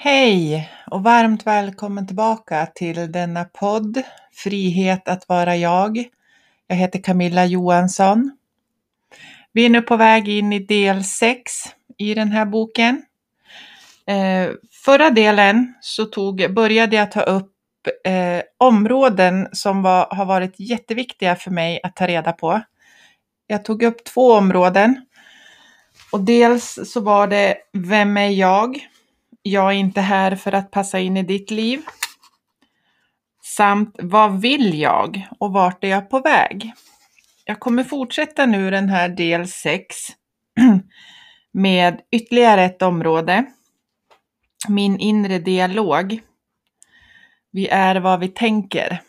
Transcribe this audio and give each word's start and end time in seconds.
Hej 0.00 0.70
och 0.86 1.02
varmt 1.02 1.46
välkommen 1.46 2.06
tillbaka 2.06 2.66
till 2.74 3.12
denna 3.12 3.44
podd 3.44 4.02
Frihet 4.32 5.08
att 5.08 5.28
vara 5.28 5.56
jag. 5.56 6.04
Jag 6.66 6.76
heter 6.76 6.98
Camilla 6.98 7.46
Johansson. 7.46 8.36
Vi 9.52 9.66
är 9.66 9.70
nu 9.70 9.82
på 9.82 9.96
väg 9.96 10.28
in 10.28 10.52
i 10.52 10.58
del 10.58 11.04
6 11.04 11.52
i 11.96 12.14
den 12.14 12.32
här 12.32 12.46
boken. 12.46 13.02
Eh, 14.06 14.50
förra 14.84 15.10
delen 15.10 15.74
så 15.80 16.04
tog, 16.04 16.54
började 16.54 16.96
jag 16.96 17.12
ta 17.12 17.20
upp 17.20 17.52
eh, 18.04 18.42
områden 18.58 19.48
som 19.52 19.82
var, 19.82 20.14
har 20.14 20.24
varit 20.24 20.54
jätteviktiga 20.60 21.36
för 21.36 21.50
mig 21.50 21.80
att 21.82 21.96
ta 21.96 22.06
reda 22.06 22.32
på. 22.32 22.60
Jag 23.46 23.64
tog 23.64 23.82
upp 23.82 24.04
två 24.04 24.32
områden. 24.32 25.06
Och 26.12 26.20
dels 26.20 26.78
så 26.84 27.00
var 27.00 27.26
det 27.26 27.56
Vem 27.72 28.16
är 28.16 28.28
jag? 28.28 28.88
Jag 29.48 29.66
är 29.66 29.76
inte 29.76 30.00
här 30.00 30.36
för 30.36 30.52
att 30.52 30.70
passa 30.70 30.98
in 30.98 31.16
i 31.16 31.22
ditt 31.22 31.50
liv. 31.50 31.80
Samt 33.42 33.96
Vad 33.98 34.40
vill 34.40 34.78
jag 34.80 35.28
och 35.38 35.52
vart 35.52 35.84
är 35.84 35.88
jag 35.88 36.10
på 36.10 36.20
väg? 36.20 36.72
Jag 37.44 37.60
kommer 37.60 37.84
fortsätta 37.84 38.46
nu 38.46 38.70
den 38.70 38.88
här 38.88 39.08
del 39.08 39.48
6 39.48 39.96
med 41.52 42.00
ytterligare 42.10 42.64
ett 42.64 42.82
område. 42.82 43.44
Min 44.68 44.98
inre 44.98 45.38
dialog. 45.38 46.20
Vi 47.50 47.68
är 47.68 47.96
vad 47.96 48.20
vi 48.20 48.28
tänker. 48.28 49.02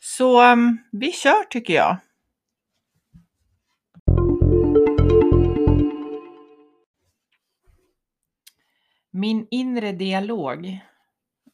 Så 0.00 0.40
mm, 0.40 0.78
vi 0.92 1.12
kör 1.12 1.44
tycker 1.50 1.74
jag. 1.74 1.96
Min 9.16 9.46
inre 9.50 9.92
dialog. 9.92 10.78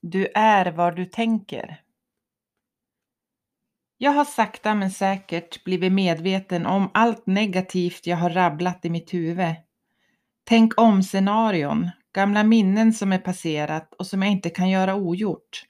Du 0.03 0.29
är 0.35 0.73
vad 0.73 0.97
du 0.97 1.05
tänker. 1.05 1.81
Jag 3.99 4.11
har 4.11 4.25
sakta 4.25 4.75
men 4.75 4.91
säkert 4.91 5.65
blivit 5.65 5.93
medveten 5.93 6.67
om 6.67 6.91
allt 6.95 7.27
negativt 7.27 8.07
jag 8.07 8.17
har 8.17 8.31
rabblat 8.31 8.85
i 8.85 8.91
mitt 8.91 9.15
huvud. 9.15 9.55
Tänk 10.45 10.81
om 10.81 11.03
scenarion, 11.03 11.91
gamla 12.15 12.45
minnen 12.45 12.93
som 12.93 13.13
är 13.13 13.19
passerat 13.19 13.95
och 13.95 14.07
som 14.07 14.23
jag 14.23 14.33
inte 14.33 14.51
kan 14.51 14.71
göra 14.71 14.95
ogjort. 14.95 15.63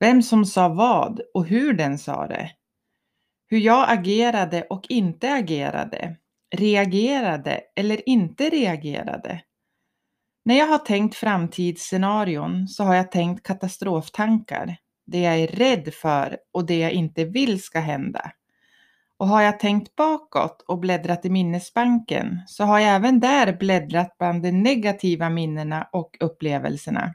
Vem 0.00 0.22
som 0.22 0.44
sa 0.44 0.68
vad 0.68 1.20
och 1.34 1.46
hur 1.46 1.72
den 1.72 1.98
sa 1.98 2.26
det. 2.26 2.50
Hur 3.46 3.58
jag 3.58 3.90
agerade 3.90 4.62
och 4.62 4.86
inte 4.88 5.32
agerade. 5.32 6.16
Reagerade 6.56 7.60
eller 7.76 8.08
inte 8.08 8.50
reagerade. 8.50 9.42
När 10.48 10.58
jag 10.58 10.66
har 10.66 10.78
tänkt 10.78 11.14
framtidsscenarion 11.14 12.68
så 12.68 12.84
har 12.84 12.94
jag 12.94 13.12
tänkt 13.12 13.46
katastroftankar. 13.46 14.76
Det 15.06 15.20
jag 15.20 15.38
är 15.38 15.46
rädd 15.46 15.94
för 15.94 16.38
och 16.52 16.66
det 16.66 16.78
jag 16.78 16.92
inte 16.92 17.24
vill 17.24 17.62
ska 17.62 17.80
hända. 17.80 18.32
Och 19.16 19.28
har 19.28 19.42
jag 19.42 19.60
tänkt 19.60 19.96
bakåt 19.96 20.64
och 20.68 20.78
bläddrat 20.78 21.24
i 21.24 21.30
minnesbanken 21.30 22.40
så 22.46 22.64
har 22.64 22.78
jag 22.78 22.94
även 22.94 23.20
där 23.20 23.52
bläddrat 23.52 24.18
bland 24.18 24.42
de 24.42 24.52
negativa 24.52 25.30
minnena 25.30 25.88
och 25.92 26.16
upplevelserna. 26.20 27.14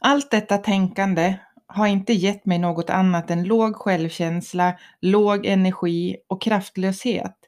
Allt 0.00 0.30
detta 0.30 0.58
tänkande 0.58 1.34
har 1.66 1.86
inte 1.86 2.12
gett 2.12 2.46
mig 2.46 2.58
något 2.58 2.90
annat 2.90 3.30
än 3.30 3.44
låg 3.44 3.76
självkänsla, 3.76 4.78
låg 5.00 5.46
energi 5.46 6.16
och 6.28 6.42
kraftlöshet. 6.42 7.43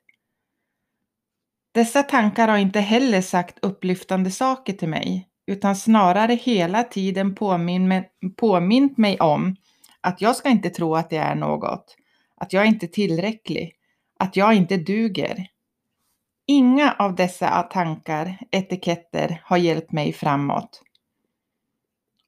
Dessa 1.77 2.03
tankar 2.03 2.49
har 2.49 2.59
inte 2.59 2.81
heller 2.81 3.21
sagt 3.21 3.59
upplyftande 3.63 4.31
saker 4.31 4.73
till 4.73 4.89
mig, 4.89 5.29
utan 5.47 5.77
snarare 5.77 6.35
hela 6.35 6.85
tiden 6.85 7.35
påmint 8.37 8.99
mig 8.99 9.21
om 9.21 9.57
att 10.01 10.21
jag 10.21 10.37
ska 10.37 10.49
inte 10.49 10.71
tro 10.71 10.95
att 10.95 11.11
det 11.11 11.17
är 11.17 11.35
något, 11.35 11.97
att 12.37 12.53
jag 12.53 12.67
inte 12.67 12.87
är 12.87 12.89
tillräcklig, 12.89 13.73
att 14.19 14.37
jag 14.37 14.55
inte 14.55 14.77
duger. 14.77 15.47
Inga 16.47 16.97
av 16.99 17.15
dessa 17.15 17.63
tankar, 17.63 18.39
etiketter, 18.51 19.43
har 19.45 19.57
hjälpt 19.57 19.93
mig 19.93 20.13
framåt. 20.13 20.83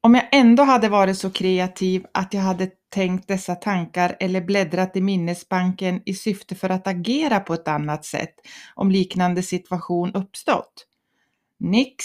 Om 0.00 0.14
jag 0.14 0.24
ändå 0.32 0.62
hade 0.62 0.88
varit 0.88 1.18
så 1.18 1.30
kreativ 1.30 2.06
att 2.12 2.34
jag 2.34 2.40
hade 2.40 2.70
tänkt 2.88 3.28
dessa 3.28 3.54
tankar 3.54 4.16
eller 4.20 4.40
bläddrat 4.40 4.96
i 4.96 5.00
minnesbanken 5.00 6.02
i 6.06 6.14
syfte 6.14 6.54
för 6.54 6.70
att 6.70 6.86
agera 6.86 7.40
på 7.40 7.54
ett 7.54 7.68
annat 7.68 8.04
sätt 8.04 8.34
om 8.74 8.90
liknande 8.90 9.42
situation 9.42 10.14
uppstått. 10.14 10.86
Nix, 11.58 12.04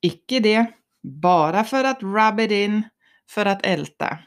icke 0.00 0.40
det, 0.40 0.66
bara 1.02 1.64
för 1.64 1.84
att 1.84 2.02
rub 2.02 2.40
it 2.40 2.50
in, 2.50 2.82
för 3.30 3.46
att 3.46 3.66
älta. 3.66 4.18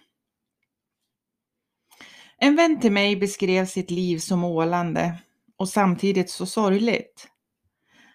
En 2.38 2.56
vän 2.56 2.80
till 2.80 2.92
mig 2.92 3.16
beskrev 3.16 3.66
sitt 3.66 3.92
liv 3.92 4.18
som 4.18 4.40
målande 4.40 5.18
och 5.58 5.69
samtidigt 5.69 6.30
så 6.30 6.46
sorgligt. 6.46 7.28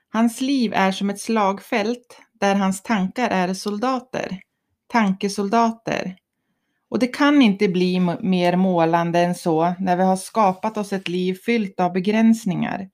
Hans 0.08 0.40
liv 0.40 0.72
är 0.74 0.92
som 0.92 1.10
ett 1.10 1.20
slagfält 1.20 2.20
där 2.32 2.54
hans 2.54 2.82
tankar 2.82 3.28
är 3.30 3.54
soldater 3.54 4.40
tankesoldater. 4.86 6.16
Och 6.88 6.98
det 6.98 7.06
kan 7.06 7.42
inte 7.42 7.68
bli 7.68 8.00
mer 8.20 8.56
målande 8.56 9.20
än 9.20 9.34
så 9.34 9.74
när 9.78 9.96
vi 9.96 10.02
har 10.02 10.16
skapat 10.16 10.76
oss 10.76 10.92
ett 10.92 11.08
liv 11.08 11.34
fyllt 11.34 11.80
av 11.80 11.92
begränsningar. 11.92 12.90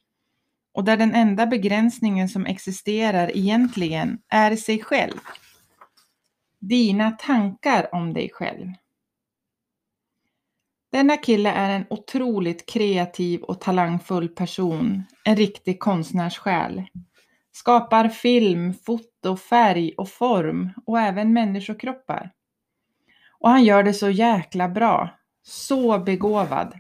Och 0.75 0.85
där 0.85 0.97
den 0.97 1.15
enda 1.15 1.47
begränsningen 1.47 2.29
som 2.29 2.47
existerar 2.47 3.37
egentligen 3.37 4.19
är 4.29 4.57
sig 4.57 4.83
själv. 4.83 5.21
Dina 6.61 7.11
tankar 7.11 7.95
om 7.95 8.15
dig 8.15 8.31
själv. 8.33 8.73
Denna 10.93 11.17
kille 11.17 11.51
är 11.51 11.71
en 11.71 11.87
otroligt 11.91 12.67
kreativ 12.67 13.43
och 13.43 13.61
talangfull 13.61 14.29
person, 14.29 15.03
en 15.25 15.37
riktig 15.37 15.81
konstnärssjäl. 15.81 16.83
Skapar 17.53 18.09
film, 18.09 18.75
foto, 18.75 19.37
färg 19.37 19.95
och 19.97 20.09
form 20.09 20.71
och 20.87 21.01
även 21.01 21.33
människokroppar. 21.33 22.31
Och 23.43 23.51
han 23.51 23.65
gör 23.65 23.83
det 23.83 23.95
så 23.95 24.11
jäkla 24.11 24.69
bra. 24.69 25.19
Så 25.43 25.99
begåvad. 25.99 26.75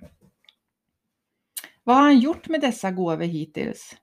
Vad 1.84 1.96
har 1.96 2.02
han 2.02 2.18
gjort 2.18 2.48
med 2.48 2.60
dessa 2.60 2.90
gåvor 2.90 3.24
hittills? 3.24 3.96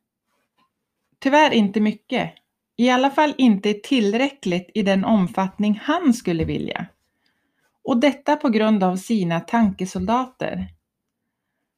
Tyvärr 1.19 1.51
inte 1.53 1.79
mycket. 1.79 2.33
I 2.77 2.89
alla 2.89 3.09
fall 3.09 3.33
inte 3.37 3.73
tillräckligt 3.73 4.71
i 4.73 4.81
den 4.81 5.05
omfattning 5.05 5.79
han 5.83 6.13
skulle 6.13 6.45
vilja. 6.45 6.85
Och 7.83 7.99
detta 7.99 8.35
på 8.35 8.49
grund 8.49 8.83
av 8.83 8.95
sina 8.95 9.39
tankesoldater. 9.39 10.67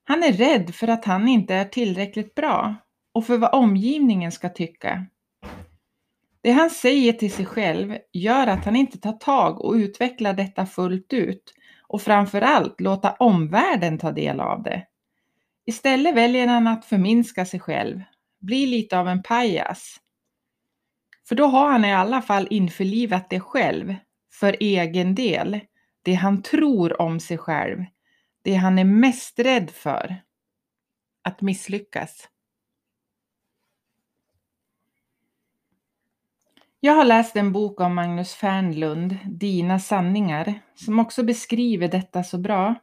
Han 0.03 0.23
är 0.23 0.33
rädd 0.33 0.75
för 0.75 0.87
att 0.87 1.05
han 1.05 1.27
inte 1.27 1.55
är 1.55 1.65
tillräckligt 1.65 2.35
bra 2.35 2.75
och 3.13 3.25
för 3.25 3.37
vad 3.37 3.53
omgivningen 3.53 4.31
ska 4.31 4.49
tycka. 4.49 5.05
Det 6.43 6.51
han 6.51 6.69
säger 6.69 7.13
till 7.13 7.31
sig 7.31 7.45
själv 7.45 7.97
gör 8.13 8.47
att 8.47 8.65
han 8.65 8.75
inte 8.75 8.97
tar 8.97 9.13
tag 9.13 9.61
och 9.61 9.73
utvecklar 9.73 10.33
detta 10.33 10.65
fullt 10.65 11.13
ut 11.13 11.53
och 11.87 12.01
framförallt 12.01 12.81
låta 12.81 13.11
omvärlden 13.11 13.97
ta 13.97 14.11
del 14.11 14.39
av 14.39 14.63
det. 14.63 14.87
Istället 15.65 16.15
väljer 16.15 16.47
han 16.47 16.67
att 16.67 16.85
förminska 16.85 17.45
sig 17.45 17.59
själv, 17.59 18.01
bli 18.39 18.65
lite 18.65 18.99
av 18.99 19.07
en 19.07 19.23
pajas. 19.23 19.97
För 21.27 21.35
då 21.35 21.45
har 21.45 21.71
han 21.71 21.85
i 21.85 21.93
alla 21.93 22.21
fall 22.21 22.47
införlivat 22.49 23.29
det 23.29 23.39
själv, 23.39 23.95
för 24.33 24.57
egen 24.59 25.15
del, 25.15 25.59
det 26.01 26.13
han 26.13 26.41
tror 26.43 27.01
om 27.01 27.19
sig 27.19 27.37
själv, 27.37 27.85
det 28.43 28.53
han 28.53 28.79
är 28.79 28.83
mest 28.83 29.39
rädd 29.39 29.69
för, 29.71 30.15
att 31.23 31.41
misslyckas. 31.41 32.27
Jag 36.83 36.93
har 36.93 37.05
läst 37.05 37.35
en 37.35 37.51
bok 37.51 37.81
av 37.81 37.91
Magnus 37.91 38.33
Fernlund, 38.33 39.17
Dina 39.25 39.79
sanningar, 39.79 40.61
som 40.75 40.99
också 40.99 41.23
beskriver 41.23 41.87
detta 41.87 42.23
så 42.23 42.37
bra. 42.37 42.75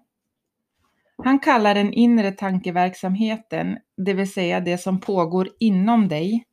Han 1.25 1.39
kallar 1.39 1.75
den 1.75 1.93
inre 1.93 2.33
tankeverksamheten, 2.33 3.79
det 3.97 4.15
vill 4.15 4.33
säga 4.33 4.61
det 4.61 4.79
som 4.79 5.01
pågår 5.01 5.49
inom 5.61 6.09
dig, 6.09 6.45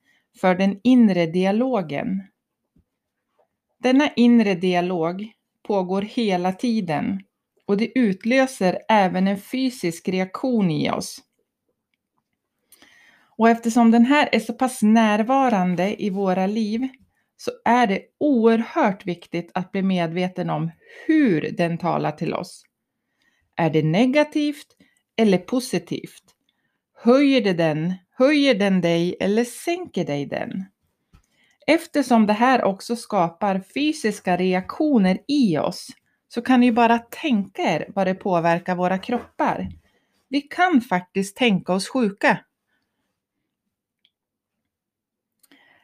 för 0.41 0.55
den 0.55 0.79
inre 0.83 1.25
dialogen. 1.25 2.23
Denna 3.77 4.09
inre 4.15 4.55
dialog 4.55 5.31
pågår 5.67 6.01
hela 6.01 6.51
tiden 6.51 7.21
och 7.65 7.77
det 7.77 7.99
utlöser 7.99 8.79
även 8.89 9.27
en 9.27 9.37
fysisk 9.37 10.09
reaktion 10.09 10.71
i 10.71 10.91
oss. 10.91 11.19
Och 13.37 13.49
eftersom 13.49 13.91
den 13.91 14.05
här 14.05 14.29
är 14.31 14.39
så 14.39 14.53
pass 14.53 14.81
närvarande 14.81 16.03
i 16.03 16.09
våra 16.09 16.47
liv 16.47 16.89
så 17.37 17.51
är 17.65 17.87
det 17.87 18.01
oerhört 18.17 19.05
viktigt 19.05 19.51
att 19.53 19.71
bli 19.71 19.81
medveten 19.81 20.49
om 20.49 20.71
hur 21.07 21.51
den 21.57 21.77
talar 21.77 22.11
till 22.11 22.33
oss. 22.33 22.63
Är 23.55 23.69
det 23.69 23.83
negativt 23.83 24.67
eller 25.15 25.37
positivt? 25.37 26.23
Höjer 26.93 27.41
det 27.41 27.53
den, 27.53 27.93
höjer 28.11 28.55
den 28.55 28.81
dig 28.81 29.15
eller 29.19 29.43
sänker 29.43 30.05
dig 30.05 30.25
den? 30.25 30.65
Eftersom 31.67 32.27
det 32.27 32.33
här 32.33 32.63
också 32.63 32.95
skapar 32.95 33.63
fysiska 33.73 34.37
reaktioner 34.37 35.19
i 35.27 35.57
oss 35.57 35.87
så 36.27 36.41
kan 36.41 36.59
ni 36.59 36.71
bara 36.71 36.99
tänka 36.99 37.61
er 37.61 37.91
vad 37.95 38.07
det 38.07 38.15
påverkar 38.15 38.75
våra 38.75 38.97
kroppar. 38.97 39.69
Vi 40.29 40.41
kan 40.41 40.81
faktiskt 40.81 41.37
tänka 41.37 41.73
oss 41.73 41.89
sjuka. 41.89 42.39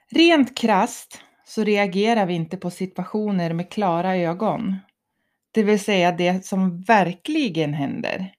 Rent 0.09 0.57
krast 0.57 1.24
så 1.51 1.63
reagerar 1.63 2.25
vi 2.25 2.33
inte 2.33 2.57
på 2.57 2.69
situationer 2.69 3.53
med 3.53 3.71
klara 3.71 4.18
ögon. 4.18 4.75
Det 5.51 5.63
vill 5.63 5.80
säga 5.80 6.12
det 6.12 6.45
som 6.45 6.81
verkligen 6.81 7.74
händer. 7.74 8.33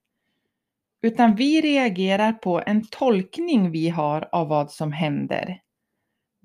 Utan 1.02 1.34
vi 1.34 1.60
reagerar 1.60 2.32
på 2.32 2.62
en 2.66 2.86
tolkning 2.86 3.70
vi 3.70 3.88
har 3.88 4.28
av 4.32 4.48
vad 4.48 4.70
som 4.70 4.92
händer. 4.92 5.60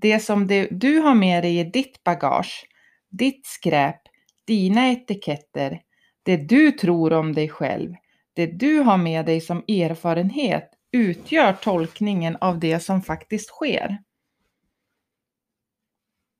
Det 0.01 0.19
som 0.19 0.47
det, 0.47 0.67
du 0.71 0.99
har 0.99 1.15
med 1.15 1.43
dig 1.43 1.59
i 1.59 1.63
ditt 1.63 2.03
bagage, 2.03 2.65
ditt 3.09 3.45
skräp, 3.45 4.01
dina 4.47 4.91
etiketter, 4.91 5.81
det 6.23 6.37
du 6.37 6.71
tror 6.71 7.13
om 7.13 7.33
dig 7.33 7.49
själv, 7.49 7.95
det 8.33 8.45
du 8.45 8.79
har 8.79 8.97
med 8.97 9.25
dig 9.25 9.41
som 9.41 9.57
erfarenhet 9.57 10.69
utgör 10.91 11.53
tolkningen 11.53 12.37
av 12.41 12.59
det 12.59 12.79
som 12.79 13.01
faktiskt 13.01 13.49
sker. 13.49 13.97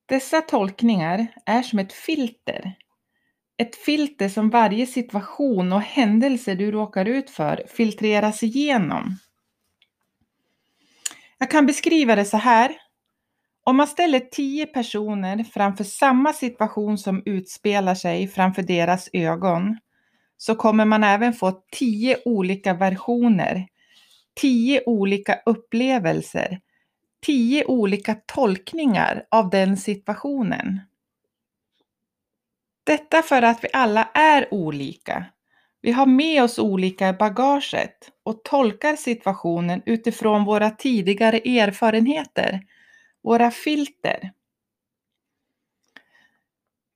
Dessa 0.08 0.42
tolkningar 0.42 1.28
är 1.46 1.62
som 1.62 1.80
ett 1.80 1.94
filter. 1.94 2.74
Ett 3.58 3.76
filter 3.76 4.30
som 4.30 4.50
varje 4.50 4.88
situation 4.88 5.74
och 5.74 5.82
händelse 5.82 6.56
du 6.56 6.72
råkar 6.72 7.06
ut 7.06 7.30
för 7.30 7.66
filtreras 7.68 8.44
igenom. 8.44 9.18
Jag 11.38 11.52
kan 11.52 11.66
beskriva 11.66 12.16
det 12.16 12.26
så 12.26 12.38
här. 12.38 12.76
Om 13.64 13.78
man 13.78 13.88
ställer 13.88 14.20
tio 14.20 14.66
personer 14.66 15.44
framför 15.44 15.84
samma 15.84 16.34
situation 16.34 16.98
som 16.98 17.24
utspelar 17.26 17.96
sig 17.96 18.28
framför 18.28 18.62
deras 18.62 19.10
ögon 19.14 19.78
så 20.38 20.56
kommer 20.56 20.86
man 20.86 21.04
även 21.04 21.34
få 21.34 21.62
tio 21.72 22.18
olika 22.26 22.74
versioner, 22.74 23.68
tio 24.36 24.84
olika 24.86 25.40
upplevelser, 25.46 26.60
tio 27.26 27.66
olika 27.66 28.16
tolkningar 28.16 29.26
av 29.32 29.50
den 29.50 29.78
situationen. 29.78 30.82
Detta 32.84 33.22
för 33.22 33.42
att 33.42 33.64
vi 33.64 33.68
alla 33.74 34.10
är 34.14 34.54
olika. 34.54 35.26
Vi 35.82 35.92
har 35.92 36.06
med 36.06 36.44
oss 36.44 36.60
olika 36.60 37.10
i 37.10 37.14
bagaget 37.14 38.12
och 38.24 38.44
tolkar 38.44 38.96
situationen 38.96 39.82
utifrån 39.86 40.46
våra 40.46 40.70
tidigare 40.70 41.38
erfarenheter, 41.38 42.62
våra 43.24 43.52
filter. 43.52 44.32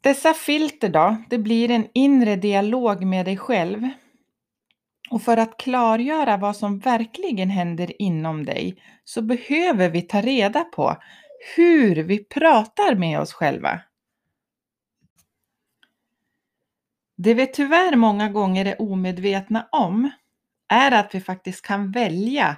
Dessa 0.03 0.33
filter 0.33 0.89
då, 0.89 1.17
det 1.29 1.38
blir 1.38 1.71
en 1.71 1.88
inre 1.94 2.35
dialog 2.35 3.03
med 3.03 3.25
dig 3.25 3.38
själv. 3.38 3.88
Och 5.11 5.21
för 5.21 5.37
att 5.37 5.57
klargöra 5.57 6.37
vad 6.37 6.55
som 6.55 6.79
verkligen 6.79 7.49
händer 7.49 8.01
inom 8.01 8.45
dig 8.45 8.83
så 9.03 9.21
behöver 9.21 9.89
vi 9.89 10.01
ta 10.01 10.21
reda 10.21 10.63
på 10.63 10.97
hur 11.55 11.95
vi 11.95 12.23
pratar 12.23 12.95
med 12.95 13.19
oss 13.19 13.33
själva. 13.33 13.81
Det 17.17 17.33
vi 17.33 17.47
tyvärr 17.47 17.95
många 17.95 18.29
gånger 18.29 18.65
är 18.65 18.81
omedvetna 18.81 19.67
om 19.71 20.09
är 20.69 20.91
att 20.91 21.15
vi 21.15 21.21
faktiskt 21.21 21.65
kan 21.65 21.91
välja 21.91 22.57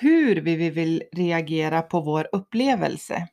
hur 0.00 0.36
vi 0.36 0.70
vill 0.70 1.02
reagera 1.12 1.82
på 1.82 2.00
vår 2.00 2.28
upplevelse. 2.32 3.28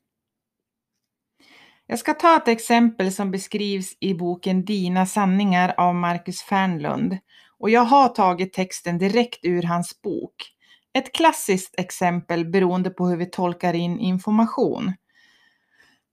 Jag 1.85 1.99
ska 1.99 2.13
ta 2.13 2.37
ett 2.37 2.47
exempel 2.47 3.11
som 3.11 3.31
beskrivs 3.31 3.97
i 3.99 4.13
boken 4.13 4.65
Dina 4.65 5.05
sanningar 5.05 5.73
av 5.77 5.95
Marcus 5.95 6.41
Fernlund. 6.41 7.17
Och 7.59 7.69
jag 7.69 7.81
har 7.81 8.09
tagit 8.09 8.53
texten 8.53 8.97
direkt 8.97 9.45
ur 9.45 9.63
hans 9.63 10.01
bok. 10.01 10.55
Ett 10.93 11.13
klassiskt 11.13 11.79
exempel 11.79 12.45
beroende 12.45 12.89
på 12.89 13.07
hur 13.07 13.17
vi 13.17 13.25
tolkar 13.25 13.73
in 13.73 13.99
information. 13.99 14.93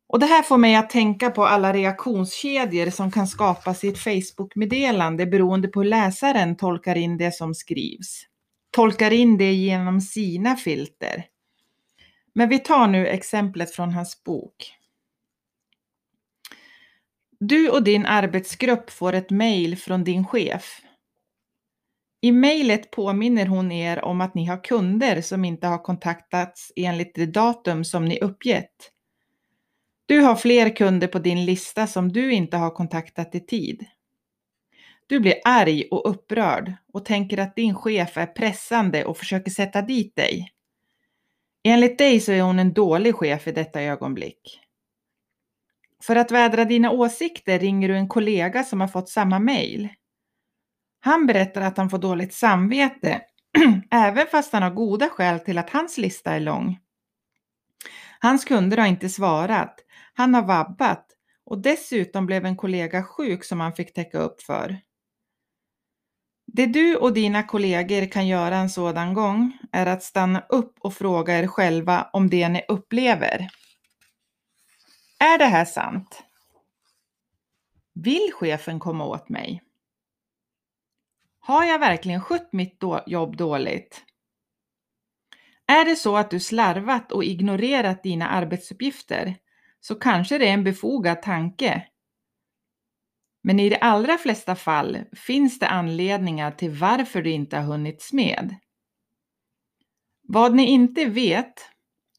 Och 0.08 0.20
det 0.20 0.26
här 0.26 0.42
får 0.42 0.58
mig 0.58 0.76
att 0.76 0.90
tänka 0.90 1.30
på 1.30 1.46
alla 1.46 1.72
reaktionskedjor 1.72 2.90
som 2.90 3.10
kan 3.10 3.26
skapas 3.26 3.84
i 3.84 3.88
ett 3.88 3.98
Facebook-meddelande 3.98 5.26
beroende 5.26 5.68
på 5.68 5.82
hur 5.82 5.88
läsaren 5.88 6.56
tolkar 6.56 6.96
in 6.96 7.16
det 7.18 7.34
som 7.34 7.54
skrivs. 7.54 8.22
Tolkar 8.70 9.10
in 9.10 9.38
det 9.38 9.52
genom 9.52 10.00
sina 10.00 10.56
filter. 10.56 11.24
Men 12.34 12.48
vi 12.48 12.58
tar 12.58 12.86
nu 12.86 13.06
exemplet 13.06 13.74
från 13.74 13.90
hans 13.90 14.24
bok. 14.24 14.72
Du 17.40 17.70
och 17.70 17.82
din 17.82 18.06
arbetsgrupp 18.06 18.90
får 18.90 19.12
ett 19.12 19.30
mejl 19.30 19.76
från 19.76 20.04
din 20.04 20.26
chef. 20.26 20.80
I 22.26 22.32
mejlet 22.32 22.90
påminner 22.90 23.46
hon 23.46 23.72
er 23.72 24.04
om 24.04 24.20
att 24.20 24.34
ni 24.34 24.44
har 24.44 24.64
kunder 24.64 25.20
som 25.20 25.44
inte 25.44 25.66
har 25.66 25.78
kontaktats 25.78 26.72
enligt 26.76 27.14
det 27.14 27.26
datum 27.26 27.84
som 27.84 28.04
ni 28.04 28.20
uppgett. 28.20 28.92
Du 30.06 30.20
har 30.20 30.36
fler 30.36 30.76
kunder 30.76 31.08
på 31.08 31.18
din 31.18 31.44
lista 31.44 31.86
som 31.86 32.12
du 32.12 32.32
inte 32.32 32.56
har 32.56 32.70
kontaktat 32.70 33.34
i 33.34 33.40
tid. 33.40 33.86
Du 35.06 35.20
blir 35.20 35.34
arg 35.44 35.88
och 35.90 36.10
upprörd 36.10 36.72
och 36.92 37.04
tänker 37.04 37.38
att 37.38 37.56
din 37.56 37.74
chef 37.74 38.16
är 38.16 38.26
pressande 38.26 39.04
och 39.04 39.18
försöker 39.18 39.50
sätta 39.50 39.82
dit 39.82 40.16
dig. 40.16 40.52
Enligt 41.64 41.98
dig 41.98 42.20
så 42.20 42.32
är 42.32 42.42
hon 42.42 42.58
en 42.58 42.72
dålig 42.72 43.14
chef 43.14 43.48
i 43.48 43.52
detta 43.52 43.82
ögonblick. 43.82 44.60
För 46.02 46.16
att 46.16 46.30
vädra 46.30 46.64
dina 46.64 46.90
åsikter 46.90 47.58
ringer 47.58 47.88
du 47.88 47.96
en 47.96 48.08
kollega 48.08 48.64
som 48.64 48.80
har 48.80 48.88
fått 48.88 49.08
samma 49.08 49.38
mejl. 49.38 49.88
Han 51.06 51.26
berättar 51.26 51.60
att 51.60 51.76
han 51.76 51.90
får 51.90 51.98
dåligt 51.98 52.34
samvete, 52.34 53.20
även 53.90 54.26
fast 54.26 54.52
han 54.52 54.62
har 54.62 54.70
goda 54.70 55.08
skäl 55.08 55.40
till 55.40 55.58
att 55.58 55.70
hans 55.70 55.98
lista 55.98 56.32
är 56.32 56.40
lång. 56.40 56.78
Hans 58.20 58.44
kunder 58.44 58.76
har 58.76 58.86
inte 58.86 59.08
svarat, 59.08 59.74
han 60.14 60.34
har 60.34 60.42
vabbat 60.42 61.06
och 61.44 61.58
dessutom 61.58 62.26
blev 62.26 62.46
en 62.46 62.56
kollega 62.56 63.02
sjuk 63.02 63.44
som 63.44 63.60
han 63.60 63.72
fick 63.72 63.94
täcka 63.94 64.18
upp 64.18 64.42
för. 64.42 64.78
Det 66.46 66.66
du 66.66 66.96
och 66.96 67.12
dina 67.12 67.42
kollegor 67.42 68.06
kan 68.10 68.26
göra 68.26 68.56
en 68.56 68.70
sådan 68.70 69.14
gång 69.14 69.58
är 69.72 69.86
att 69.86 70.02
stanna 70.02 70.40
upp 70.48 70.74
och 70.80 70.94
fråga 70.94 71.38
er 71.38 71.46
själva 71.46 72.10
om 72.12 72.30
det 72.30 72.48
ni 72.48 72.64
upplever. 72.68 73.48
Är 75.18 75.38
det 75.38 75.44
här 75.44 75.64
sant? 75.64 76.22
Vill 77.94 78.30
chefen 78.32 78.80
komma 78.80 79.04
åt 79.04 79.28
mig? 79.28 79.65
Har 81.46 81.64
jag 81.64 81.78
verkligen 81.78 82.20
skött 82.20 82.52
mitt 82.52 82.80
då 82.80 83.04
jobb 83.06 83.36
dåligt? 83.36 84.04
Är 85.66 85.84
det 85.84 85.96
så 85.96 86.16
att 86.16 86.30
du 86.30 86.40
slarvat 86.40 87.12
och 87.12 87.24
ignorerat 87.24 88.02
dina 88.02 88.28
arbetsuppgifter 88.28 89.36
så 89.80 89.94
kanske 89.94 90.38
det 90.38 90.48
är 90.48 90.52
en 90.52 90.64
befogad 90.64 91.22
tanke. 91.22 91.86
Men 93.42 93.60
i 93.60 93.68
de 93.68 93.78
allra 93.80 94.18
flesta 94.18 94.56
fall 94.56 94.98
finns 95.12 95.58
det 95.58 95.68
anledningar 95.68 96.50
till 96.50 96.70
varför 96.70 97.22
du 97.22 97.30
inte 97.30 97.56
har 97.56 97.64
hunnits 97.64 98.12
med. 98.12 98.56
Vad 100.22 100.54
ni 100.54 100.66
inte 100.66 101.04
vet 101.04 101.70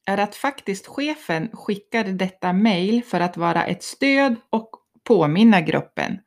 är 0.06 0.18
att 0.18 0.36
faktiskt 0.36 0.88
chefen 0.88 1.50
skickade 1.54 2.12
detta 2.12 2.54
mejl 2.54 3.04
för 3.04 3.20
att 3.20 3.38
vara 3.38 3.66
ett 3.66 3.84
stöd 3.84 4.36
och 4.50 4.70
påminna 5.04 5.62
gruppen. 5.62 6.20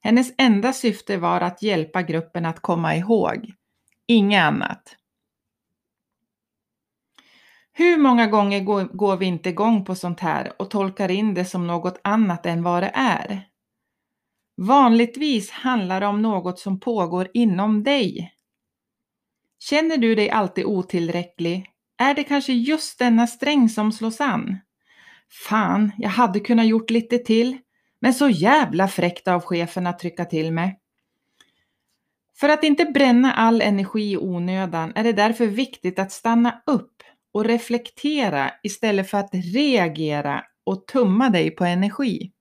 Hennes 0.00 0.34
enda 0.38 0.72
syfte 0.72 1.16
var 1.16 1.40
att 1.40 1.62
hjälpa 1.62 2.02
gruppen 2.02 2.46
att 2.46 2.60
komma 2.60 2.96
ihåg, 2.96 3.52
inget 4.06 4.42
annat. 4.42 4.96
Hur 7.72 7.98
många 7.98 8.26
gånger 8.26 8.60
går, 8.94 9.16
vi 9.16 9.26
inte 9.26 9.48
igång 9.48 9.84
på 9.84 9.94
sånt 9.94 10.20
här 10.20 10.52
och 10.58 10.70
tolkar 10.70 11.10
in 11.10 11.34
det 11.34 11.44
som 11.44 11.66
något 11.66 12.00
annat 12.04 12.46
än 12.46 12.62
vad 12.62 12.82
det 12.82 12.92
är? 12.94 13.48
Vanligtvis 14.56 15.50
handlar 15.50 16.00
det 16.00 16.06
om 16.06 16.22
något 16.22 16.58
som 16.58 16.80
pågår 16.80 17.28
inom 17.34 17.82
dig. 17.82 18.34
Känner 19.58 19.96
du 19.96 20.14
dig 20.14 20.30
alltid 20.30 20.64
otillräcklig? 20.64 21.66
Är 21.98 22.14
det 22.14 22.24
kanske 22.24 22.52
just 22.52 22.98
denna 22.98 23.26
sträng 23.26 23.68
som 23.68 23.92
slås 23.92 24.20
an? 24.20 24.58
Fan, 25.48 25.92
jag 25.98 26.10
hade 26.10 26.40
kunnat 26.40 26.66
gjort 26.66 26.90
lite 26.90 27.18
till, 27.18 27.58
men 28.00 28.14
så 28.14 28.28
jävla 28.28 28.88
fräckt 28.88 29.28
av 29.28 29.40
chefen 29.40 29.86
att 29.86 29.98
trycka 29.98 30.24
till 30.24 30.52
mig. 30.52 30.80
För 32.40 32.48
att 32.48 32.64
inte 32.64 32.84
bränna 32.84 33.32
all 33.32 33.62
energi 33.62 34.12
i 34.12 34.16
onödan 34.16 34.92
är 34.94 35.04
det 35.04 35.12
därför 35.12 35.46
viktigt 35.46 35.98
att 35.98 36.12
stanna 36.12 36.62
upp 36.66 37.02
och 37.32 37.44
reflektera 37.44 38.52
istället 38.62 39.10
för 39.10 39.18
att 39.18 39.30
reagera 39.32 40.44
och 40.64 40.86
tumma 40.86 41.30
dig 41.30 41.50
på 41.50 41.64
energi. 41.64 42.32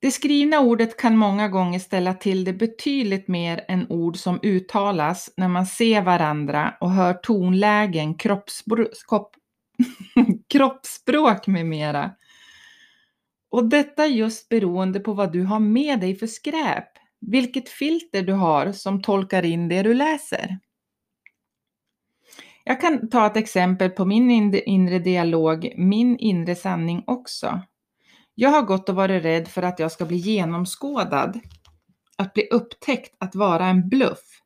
Det 0.00 0.10
skrivna 0.10 0.60
ordet 0.60 0.96
kan 0.96 1.16
många 1.16 1.48
gånger 1.48 1.78
ställa 1.78 2.14
till 2.14 2.44
det 2.44 2.52
betydligt 2.52 3.28
mer 3.28 3.64
än 3.68 3.86
ord 3.88 4.16
som 4.16 4.40
uttalas 4.42 5.34
när 5.36 5.48
man 5.48 5.66
ser 5.66 6.02
varandra 6.02 6.74
och 6.80 6.90
hör 6.90 7.14
tonlägen, 7.14 8.14
kroppsspråk, 8.14 8.88
kroppsspråk 10.48 11.46
med 11.46 11.66
mera. 11.66 12.10
Och 13.52 13.68
detta 13.68 14.06
just 14.06 14.48
beroende 14.48 15.00
på 15.00 15.12
vad 15.12 15.32
du 15.32 15.44
har 15.44 15.60
med 15.60 16.00
dig 16.00 16.14
för 16.14 16.26
skräp, 16.26 16.88
vilket 17.20 17.68
filter 17.68 18.22
du 18.22 18.32
har 18.32 18.72
som 18.72 19.02
tolkar 19.02 19.44
in 19.44 19.68
det 19.68 19.82
du 19.82 19.94
läser. 19.94 20.58
Jag 22.64 22.80
kan 22.80 23.08
ta 23.08 23.26
ett 23.26 23.36
exempel 23.36 23.90
på 23.90 24.04
min 24.04 24.54
inre 24.54 24.98
dialog, 24.98 25.72
min 25.76 26.18
inre 26.18 26.54
sanning 26.54 27.04
också. 27.06 27.62
Jag 28.34 28.50
har 28.50 28.62
gått 28.62 28.88
och 28.88 28.94
varit 28.94 29.24
rädd 29.24 29.48
för 29.48 29.62
att 29.62 29.78
jag 29.78 29.92
ska 29.92 30.04
bli 30.04 30.16
genomskådad, 30.16 31.40
att 32.16 32.34
bli 32.34 32.48
upptäckt 32.50 33.16
att 33.18 33.34
vara 33.34 33.66
en 33.66 33.88
bluff, 33.88 34.40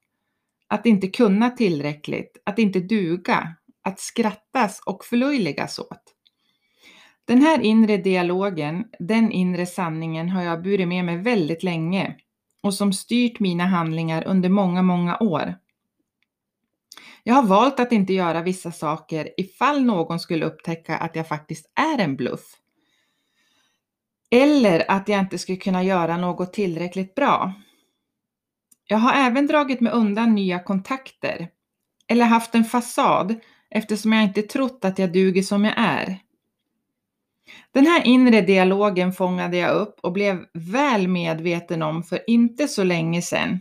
att 0.68 0.86
inte 0.86 1.08
kunna 1.08 1.50
tillräckligt, 1.50 2.42
att 2.44 2.58
inte 2.58 2.80
duga, 2.80 3.56
att 3.82 4.00
skrattas 4.00 4.80
och 4.86 5.04
förlöjligas 5.04 5.78
åt. 5.78 6.05
Den 7.26 7.42
här 7.42 7.60
inre 7.60 7.96
dialogen, 7.96 8.84
den 8.98 9.32
inre 9.32 9.66
sanningen 9.66 10.28
har 10.28 10.42
jag 10.42 10.62
burit 10.62 10.88
med 10.88 11.04
mig 11.04 11.16
väldigt 11.16 11.62
länge 11.62 12.16
och 12.62 12.74
som 12.74 12.92
styrt 12.92 13.40
mina 13.40 13.66
handlingar 13.66 14.26
under 14.26 14.48
många, 14.48 14.82
många 14.82 15.18
år. 15.18 15.54
Jag 17.22 17.34
har 17.34 17.42
valt 17.42 17.80
att 17.80 17.92
inte 17.92 18.12
göra 18.12 18.42
vissa 18.42 18.72
saker 18.72 19.28
ifall 19.36 19.84
någon 19.84 20.20
skulle 20.20 20.46
upptäcka 20.46 20.96
att 20.96 21.16
jag 21.16 21.28
faktiskt 21.28 21.72
är 21.74 21.98
en 21.98 22.16
bluff. 22.16 22.56
Eller 24.30 24.90
att 24.90 25.08
jag 25.08 25.20
inte 25.20 25.38
skulle 25.38 25.58
kunna 25.58 25.82
göra 25.82 26.16
något 26.16 26.52
tillräckligt 26.52 27.14
bra. 27.14 27.52
Jag 28.84 28.98
har 28.98 29.12
även 29.12 29.46
dragit 29.46 29.80
mig 29.80 29.92
undan 29.92 30.34
nya 30.34 30.58
kontakter 30.58 31.48
eller 32.08 32.24
haft 32.24 32.54
en 32.54 32.64
fasad 32.64 33.34
eftersom 33.70 34.12
jag 34.12 34.24
inte 34.24 34.42
trott 34.42 34.84
att 34.84 34.98
jag 34.98 35.12
duger 35.12 35.42
som 35.42 35.64
jag 35.64 35.74
är. 35.76 36.18
Den 37.72 37.86
här 37.86 38.06
inre 38.06 38.40
dialogen 38.40 39.12
fångade 39.12 39.56
jag 39.56 39.74
upp 39.76 40.00
och 40.02 40.12
blev 40.12 40.44
väl 40.52 41.08
medveten 41.08 41.82
om 41.82 42.02
för 42.02 42.20
inte 42.26 42.68
så 42.68 42.84
länge 42.84 43.22
sedan. 43.22 43.58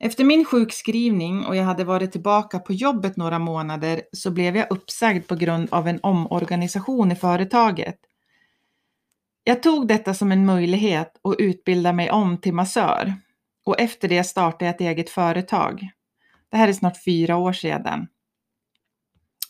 Efter 0.00 0.24
min 0.24 0.44
sjukskrivning 0.44 1.46
och 1.46 1.56
jag 1.56 1.64
hade 1.64 1.84
varit 1.84 2.12
tillbaka 2.12 2.58
på 2.58 2.72
jobbet 2.72 3.16
några 3.16 3.38
månader 3.38 4.02
så 4.12 4.30
blev 4.30 4.56
jag 4.56 4.72
uppsagd 4.72 5.26
på 5.26 5.34
grund 5.34 5.68
av 5.70 5.88
en 5.88 6.00
omorganisation 6.02 7.12
i 7.12 7.16
företaget. 7.16 7.96
Jag 9.44 9.62
tog 9.62 9.88
detta 9.88 10.14
som 10.14 10.32
en 10.32 10.46
möjlighet 10.46 11.12
att 11.24 11.34
utbilda 11.38 11.92
mig 11.92 12.10
om 12.10 12.38
till 12.40 12.54
massör 12.54 13.14
och 13.64 13.80
efter 13.80 14.08
det 14.08 14.24
startade 14.24 14.64
jag 14.64 14.74
ett 14.74 14.80
eget 14.80 15.10
företag. 15.10 15.88
Det 16.50 16.56
här 16.56 16.68
är 16.68 16.72
snart 16.72 17.04
fyra 17.04 17.36
år 17.36 17.52
sedan. 17.52 18.06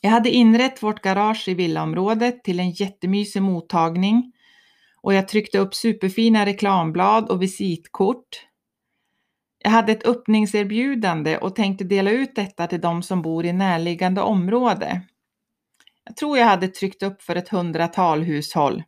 Jag 0.00 0.10
hade 0.10 0.30
inrett 0.30 0.82
vårt 0.82 1.02
garage 1.02 1.48
i 1.48 1.54
villaområdet 1.54 2.44
till 2.44 2.60
en 2.60 2.70
jättemysig 2.70 3.42
mottagning 3.42 4.32
och 5.00 5.14
jag 5.14 5.28
tryckte 5.28 5.58
upp 5.58 5.74
superfina 5.74 6.46
reklamblad 6.46 7.28
och 7.28 7.42
visitkort. 7.42 8.46
Jag 9.58 9.70
hade 9.70 9.92
ett 9.92 10.06
öppningserbjudande 10.06 11.38
och 11.38 11.56
tänkte 11.56 11.84
dela 11.84 12.10
ut 12.10 12.34
detta 12.34 12.66
till 12.66 12.80
de 12.80 13.02
som 13.02 13.22
bor 13.22 13.44
i 13.44 13.52
närliggande 13.52 14.20
område. 14.20 15.00
Jag 16.04 16.16
tror 16.16 16.38
jag 16.38 16.46
hade 16.46 16.68
tryckt 16.68 17.02
upp 17.02 17.22
för 17.22 17.36
ett 17.36 17.48
hundratal 17.48 18.22
hushåll. 18.22 18.82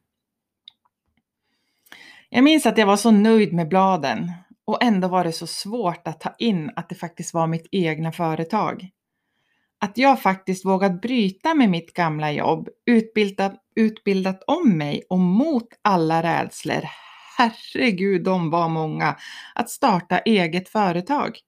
Jag 2.29 2.45
minns 2.45 2.67
att 2.67 2.79
jag 2.79 2.87
var 2.87 2.97
så 2.97 3.11
nöjd 3.11 3.53
med 3.53 3.69
bladen 3.69 4.33
och 4.65 4.83
ändå 4.83 5.09
var 5.09 5.25
det 5.25 5.33
så 5.33 5.47
svårt 5.47 6.09
att 6.09 6.21
ta 6.21 6.35
in 6.39 6.71
att 6.77 6.89
det 6.89 6.95
faktiskt 6.95 7.35
var 7.35 7.47
mitt 7.47 7.67
egna 7.71 8.13
företag 8.13 8.91
att 9.81 9.99
jag 9.99 10.23
faktiskt 10.23 10.65
vågat 10.65 11.03
bryta 11.03 11.55
med 11.55 11.71
mitt 11.71 11.95
gamla 11.95 12.33
jobb, 12.33 12.69
utbildat, 12.87 13.55
utbildat 13.77 14.43
om 14.47 14.79
mig 14.79 15.03
och 15.11 15.19
mot 15.19 15.69
alla 15.83 16.23
rädslor, 16.23 16.83
herregud 17.39 18.25
de 18.25 18.51
var 18.51 18.69
många, 18.69 19.17
att 19.55 19.71
starta 19.71 20.19
eget 20.19 20.69
företag. 20.69 21.39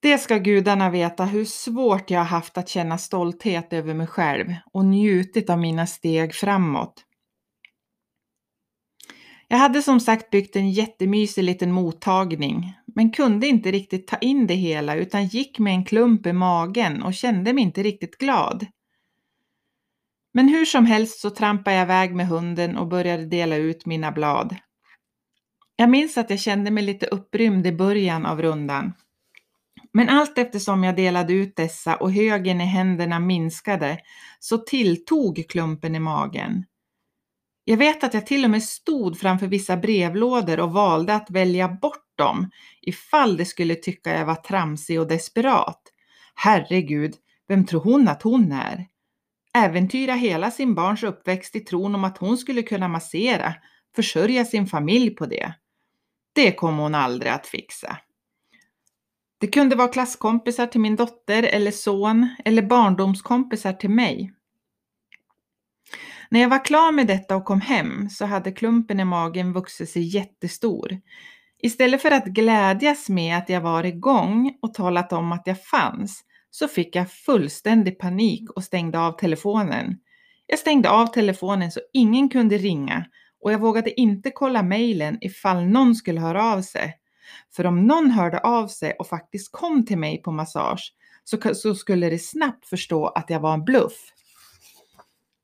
Det 0.00 0.18
ska 0.18 0.38
gudarna 0.38 0.90
veta 0.90 1.24
hur 1.24 1.44
svårt 1.44 2.10
jag 2.10 2.20
har 2.20 2.26
haft 2.26 2.58
att 2.58 2.68
känna 2.68 2.98
stolthet 2.98 3.72
över 3.72 3.94
mig 3.94 4.06
själv 4.06 4.54
och 4.72 4.84
njutit 4.84 5.50
av 5.50 5.58
mina 5.58 5.86
steg 5.86 6.34
framåt. 6.34 7.04
Jag 9.48 9.58
hade 9.58 9.82
som 9.82 10.00
sagt 10.00 10.30
byggt 10.30 10.56
en 10.56 10.70
jättemysig 10.70 11.42
liten 11.42 11.72
mottagning, 11.72 12.74
men 12.86 13.10
kunde 13.10 13.46
inte 13.46 13.70
riktigt 13.70 14.06
ta 14.06 14.16
in 14.16 14.46
det 14.46 14.54
hela 14.54 14.94
utan 14.94 15.26
gick 15.26 15.58
med 15.58 15.72
en 15.72 15.84
klump 15.84 16.26
i 16.26 16.32
magen 16.32 17.02
och 17.02 17.14
kände 17.14 17.52
mig 17.52 17.64
inte 17.64 17.82
riktigt 17.82 18.18
glad. 18.18 18.66
Men 20.34 20.48
hur 20.48 20.64
som 20.64 20.86
helst 20.86 21.20
så 21.20 21.30
trampade 21.30 21.76
jag 21.76 21.84
iväg 21.84 22.14
med 22.14 22.28
hunden 22.28 22.76
och 22.76 22.88
började 22.88 23.26
dela 23.26 23.56
ut 23.56 23.86
mina 23.86 24.12
blad. 24.12 24.56
Jag 25.76 25.90
minns 25.90 26.18
att 26.18 26.30
jag 26.30 26.40
kände 26.40 26.70
mig 26.70 26.84
lite 26.84 27.06
upprymd 27.06 27.66
i 27.66 27.72
början 27.72 28.26
av 28.26 28.42
rundan. 28.42 28.92
Men 29.92 30.08
allt 30.08 30.38
eftersom 30.38 30.84
jag 30.84 30.96
delade 30.96 31.32
ut 31.32 31.56
dessa 31.56 31.96
och 31.96 32.12
högen 32.12 32.60
i 32.60 32.64
händerna 32.64 33.20
minskade 33.20 33.98
så 34.38 34.58
tilltog 34.58 35.44
klumpen 35.48 35.94
i 35.94 36.00
magen. 36.00 36.64
Jag 37.70 37.76
vet 37.76 38.04
att 38.04 38.14
jag 38.14 38.26
till 38.26 38.44
och 38.44 38.50
med 38.50 38.62
stod 38.62 39.18
framför 39.18 39.46
vissa 39.46 39.76
brevlådor 39.76 40.60
och 40.60 40.72
valde 40.72 41.14
att 41.14 41.30
välja 41.30 41.68
bort 41.68 42.16
dem 42.16 42.50
ifall 42.82 43.36
de 43.36 43.44
skulle 43.44 43.74
tycka 43.74 44.18
jag 44.18 44.26
var 44.26 44.34
tramsig 44.34 45.00
och 45.00 45.08
desperat. 45.08 45.82
Herregud, 46.34 47.14
vem 47.48 47.66
tror 47.66 47.80
hon 47.80 48.08
att 48.08 48.22
hon 48.22 48.52
är? 48.52 48.86
Äventyra 49.54 50.14
hela 50.14 50.50
sin 50.50 50.74
barns 50.74 51.02
uppväxt 51.02 51.56
i 51.56 51.60
tron 51.60 51.94
om 51.94 52.04
att 52.04 52.18
hon 52.18 52.38
skulle 52.38 52.62
kunna 52.62 52.88
massera, 52.88 53.54
försörja 53.96 54.44
sin 54.44 54.66
familj 54.66 55.10
på 55.10 55.26
det. 55.26 55.54
Det 56.32 56.52
kommer 56.52 56.82
hon 56.82 56.94
aldrig 56.94 57.32
att 57.32 57.46
fixa. 57.46 57.98
Det 59.38 59.46
kunde 59.46 59.76
vara 59.76 59.88
klasskompisar 59.88 60.66
till 60.66 60.80
min 60.80 60.96
dotter 60.96 61.42
eller 61.42 61.70
son 61.70 62.28
eller 62.44 62.62
barndomskompisar 62.62 63.72
till 63.72 63.90
mig. 63.90 64.32
När 66.30 66.40
jag 66.40 66.48
var 66.48 66.64
klar 66.64 66.92
med 66.92 67.06
detta 67.06 67.36
och 67.36 67.44
kom 67.44 67.60
hem 67.60 68.10
så 68.10 68.26
hade 68.26 68.52
klumpen 68.52 69.00
i 69.00 69.04
magen 69.04 69.52
vuxit 69.52 69.90
sig 69.90 70.02
jättestor. 70.02 71.00
Istället 71.62 72.02
för 72.02 72.10
att 72.10 72.24
glädjas 72.24 73.08
med 73.08 73.38
att 73.38 73.48
jag 73.48 73.60
var 73.60 73.84
igång 73.84 74.58
och 74.62 74.74
talat 74.74 75.12
om 75.12 75.32
att 75.32 75.46
jag 75.46 75.64
fanns 75.64 76.24
så 76.50 76.68
fick 76.68 76.96
jag 76.96 77.10
fullständig 77.10 77.98
panik 77.98 78.50
och 78.50 78.64
stängde 78.64 78.98
av 78.98 79.12
telefonen. 79.12 79.98
Jag 80.46 80.58
stängde 80.58 80.90
av 80.90 81.06
telefonen 81.06 81.72
så 81.72 81.80
ingen 81.92 82.28
kunde 82.28 82.58
ringa 82.58 83.04
och 83.42 83.52
jag 83.52 83.58
vågade 83.58 84.00
inte 84.00 84.30
kolla 84.30 84.62
mejlen 84.62 85.18
ifall 85.20 85.66
någon 85.66 85.94
skulle 85.94 86.20
höra 86.20 86.44
av 86.44 86.62
sig. 86.62 86.94
För 87.56 87.66
om 87.66 87.86
någon 87.86 88.10
hörde 88.10 88.38
av 88.38 88.68
sig 88.68 88.96
och 88.98 89.06
faktiskt 89.06 89.52
kom 89.52 89.86
till 89.86 89.98
mig 89.98 90.22
på 90.22 90.32
massage 90.32 90.94
så, 91.24 91.54
så 91.54 91.74
skulle 91.74 92.10
det 92.10 92.18
snabbt 92.18 92.68
förstå 92.68 93.06
att 93.06 93.30
jag 93.30 93.40
var 93.40 93.54
en 93.54 93.64
bluff 93.64 94.12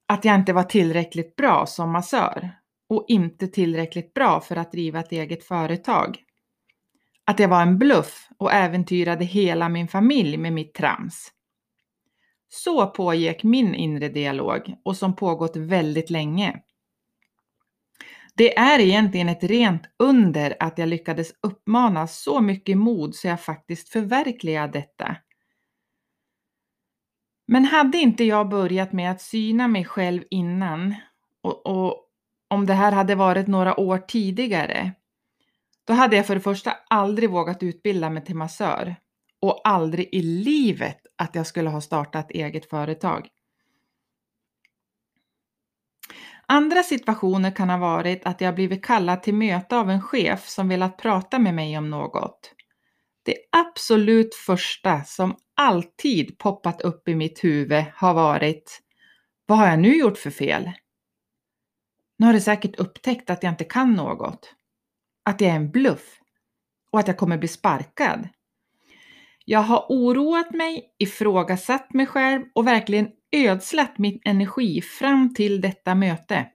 att 0.07 0.25
jag 0.25 0.35
inte 0.35 0.53
var 0.53 0.63
tillräckligt 0.63 1.37
bra 1.37 1.67
som 1.67 1.91
massör 1.91 2.51
och 2.89 3.05
inte 3.09 3.49
tillräckligt 3.49 4.15
bra 4.15 4.41
för 4.41 4.57
att 4.57 4.73
driva 4.73 5.01
ett 5.01 5.13
eget 5.13 5.45
företag. 5.45 6.19
Att 7.25 7.39
jag 7.39 7.49
var 7.49 7.63
en 7.63 7.79
bluff 7.79 8.29
och 8.39 8.53
äventyrade 8.53 9.25
hela 9.25 9.69
min 9.69 9.89
familj 9.89 10.37
med 10.37 10.53
mitt 10.53 10.75
trams. 10.75 11.31
Så 12.49 12.87
pågick 12.87 13.43
min 13.43 13.75
inre 13.75 14.09
dialog 14.09 14.75
och 14.85 14.97
som 14.97 15.17
pågått 15.17 15.57
väldigt 15.57 16.11
länge. 16.11 16.63
Det 18.37 18.59
är 18.59 18.79
egentligen 18.79 19.29
ett 19.29 19.45
rent 19.45 19.83
under 19.99 20.57
att 20.61 20.79
jag 20.79 20.89
lyckades 20.89 21.33
uppmana 21.43 22.07
så 22.07 22.41
mycket 22.41 22.79
mod 22.79 23.15
så 23.15 23.29
jag 23.29 23.41
faktiskt 23.41 23.89
förverkligade 23.89 24.73
detta. 24.79 25.17
Men 27.47 27.65
hade 27.65 27.99
inte 27.99 28.25
jag 28.25 28.49
börjat 28.49 28.93
med 28.93 29.11
att 29.11 29.23
syna 29.23 29.69
mig 29.69 29.85
själv 29.85 30.23
innan 30.31 30.95
och, 31.43 31.67
och 31.67 32.01
om 32.49 32.67
det 32.67 32.75
här 32.75 32.93
hade 32.93 33.15
varit 33.15 33.47
några 33.47 33.81
år 33.81 33.99
tidigare, 33.99 34.93
då 35.85 35.93
hade 35.93 36.17
jag 36.17 36.27
för 36.27 36.35
det 36.35 36.41
första 36.41 36.77
aldrig 36.91 37.31
vågat 37.31 37.63
utbilda 37.63 38.11
mig 38.11 38.25
till 38.25 38.37
massör 38.37 38.97
och 39.41 39.61
aldrig 39.69 40.09
i 40.13 40.23
livet 40.23 41.07
att 41.17 41.35
jag 41.35 41.47
skulle 41.47 41.71
ha 41.71 41.81
startat 41.81 42.31
eget 42.31 42.71
företag. 42.71 43.29
Andra 46.47 46.83
situationer 46.83 47.51
kan 47.51 47.71
ha 47.71 47.79
varit 47.79 48.27
att 48.27 48.41
jag 48.41 48.55
blivit 48.55 48.85
kallad 48.85 49.23
till 49.23 49.35
möte 49.35 49.77
av 49.77 49.91
en 49.91 50.03
chef 50.03 50.49
som 50.49 50.69
velat 50.69 50.99
prata 50.99 51.39
med 51.39 51.55
mig 51.55 51.79
om 51.79 51.91
något. 51.91 52.55
Det 53.23 53.37
absolut 53.51 54.35
första 54.35 55.05
som 55.05 55.37
alltid 55.55 56.39
poppat 56.39 56.81
upp 56.81 57.09
i 57.09 57.15
mitt 57.15 57.45
huvud 57.45 57.85
har 57.95 58.15
varit 58.15 58.81
Vad 59.47 59.59
har 59.59 59.67
jag 59.67 59.79
nu 59.79 59.97
gjort 59.97 60.19
för 60.19 60.31
fel? 60.31 60.71
Nu 62.19 62.27
har 62.27 62.33
du 62.33 62.41
säkert 62.41 62.77
upptäckt 62.77 63.31
att 63.31 63.43
jag 63.43 63.53
inte 63.53 63.65
kan 63.65 63.93
något. 63.93 64.55
Att 65.25 65.41
jag 65.41 65.51
är 65.51 65.57
en 65.57 65.71
bluff 65.71 66.21
och 66.91 66.99
att 66.99 67.09
jag 67.09 67.17
kommer 67.17 67.39
bli 67.39 67.49
sparkad. 67.49 68.29
Jag 69.45 69.61
har 69.61 69.87
oroat 69.89 70.51
mig, 70.51 70.95
ifrågasatt 70.99 71.95
mig 71.95 72.07
själv 72.07 72.43
och 72.55 72.67
verkligen 72.67 73.09
ödslat 73.33 73.99
min 73.99 74.21
energi 74.25 74.81
fram 74.83 75.35
till 75.35 75.61
detta 75.61 75.95
möte. 75.95 76.47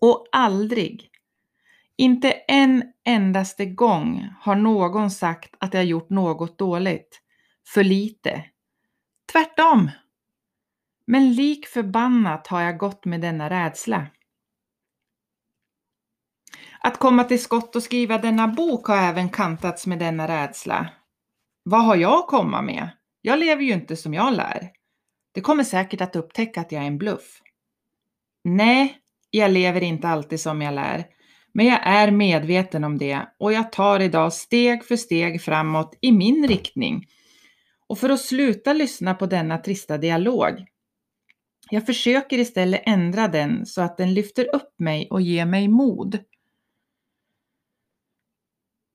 Och 0.00 0.26
aldrig, 0.32 1.10
inte 1.96 2.30
en 2.30 2.92
endaste 3.04 3.66
gång 3.66 4.28
har 4.40 4.56
någon 4.56 5.10
sagt 5.10 5.54
att 5.58 5.74
jag 5.74 5.84
gjort 5.84 6.10
något 6.10 6.58
dåligt, 6.58 7.20
för 7.66 7.84
lite. 7.84 8.44
Tvärtom. 9.32 9.90
Men 11.06 11.32
lik 11.32 11.66
förbannat 11.66 12.46
har 12.46 12.60
jag 12.60 12.78
gått 12.78 13.04
med 13.04 13.20
denna 13.20 13.50
rädsla. 13.50 14.06
Att 16.80 16.98
komma 16.98 17.24
till 17.24 17.42
skott 17.42 17.76
och 17.76 17.82
skriva 17.82 18.18
denna 18.18 18.48
bok 18.48 18.86
har 18.86 18.96
även 18.96 19.28
kantats 19.28 19.86
med 19.86 19.98
denna 19.98 20.28
rädsla. 20.28 20.88
Vad 21.62 21.84
har 21.84 21.96
jag 21.96 22.18
att 22.18 22.26
komma 22.26 22.62
med? 22.62 22.88
Jag 23.20 23.38
lever 23.38 23.62
ju 23.62 23.72
inte 23.72 23.96
som 23.96 24.14
jag 24.14 24.34
lär. 24.34 24.70
Det 25.32 25.40
kommer 25.40 25.64
säkert 25.64 26.00
att 26.00 26.16
upptäcka 26.16 26.60
att 26.60 26.72
jag 26.72 26.82
är 26.82 26.86
en 26.86 26.98
bluff. 26.98 27.40
Nej, 28.44 28.98
jag 29.30 29.50
lever 29.50 29.82
inte 29.82 30.08
alltid 30.08 30.40
som 30.40 30.62
jag 30.62 30.74
lär, 30.74 31.06
men 31.52 31.66
jag 31.66 31.80
är 31.82 32.10
medveten 32.10 32.84
om 32.84 32.98
det 32.98 33.26
och 33.38 33.52
jag 33.52 33.72
tar 33.72 34.00
idag 34.00 34.32
steg 34.32 34.84
för 34.84 34.96
steg 34.96 35.42
framåt 35.42 35.98
i 36.00 36.12
min 36.12 36.48
riktning. 36.48 37.06
Och 37.94 37.98
för 37.98 38.10
att 38.10 38.20
sluta 38.20 38.72
lyssna 38.72 39.14
på 39.14 39.26
denna 39.26 39.58
trista 39.58 39.98
dialog. 39.98 40.64
Jag 41.70 41.86
försöker 41.86 42.38
istället 42.38 42.82
ändra 42.86 43.28
den 43.28 43.66
så 43.66 43.82
att 43.82 43.96
den 43.96 44.14
lyfter 44.14 44.54
upp 44.54 44.74
mig 44.78 45.08
och 45.10 45.20
ger 45.20 45.46
mig 45.46 45.68
mod. 45.68 46.18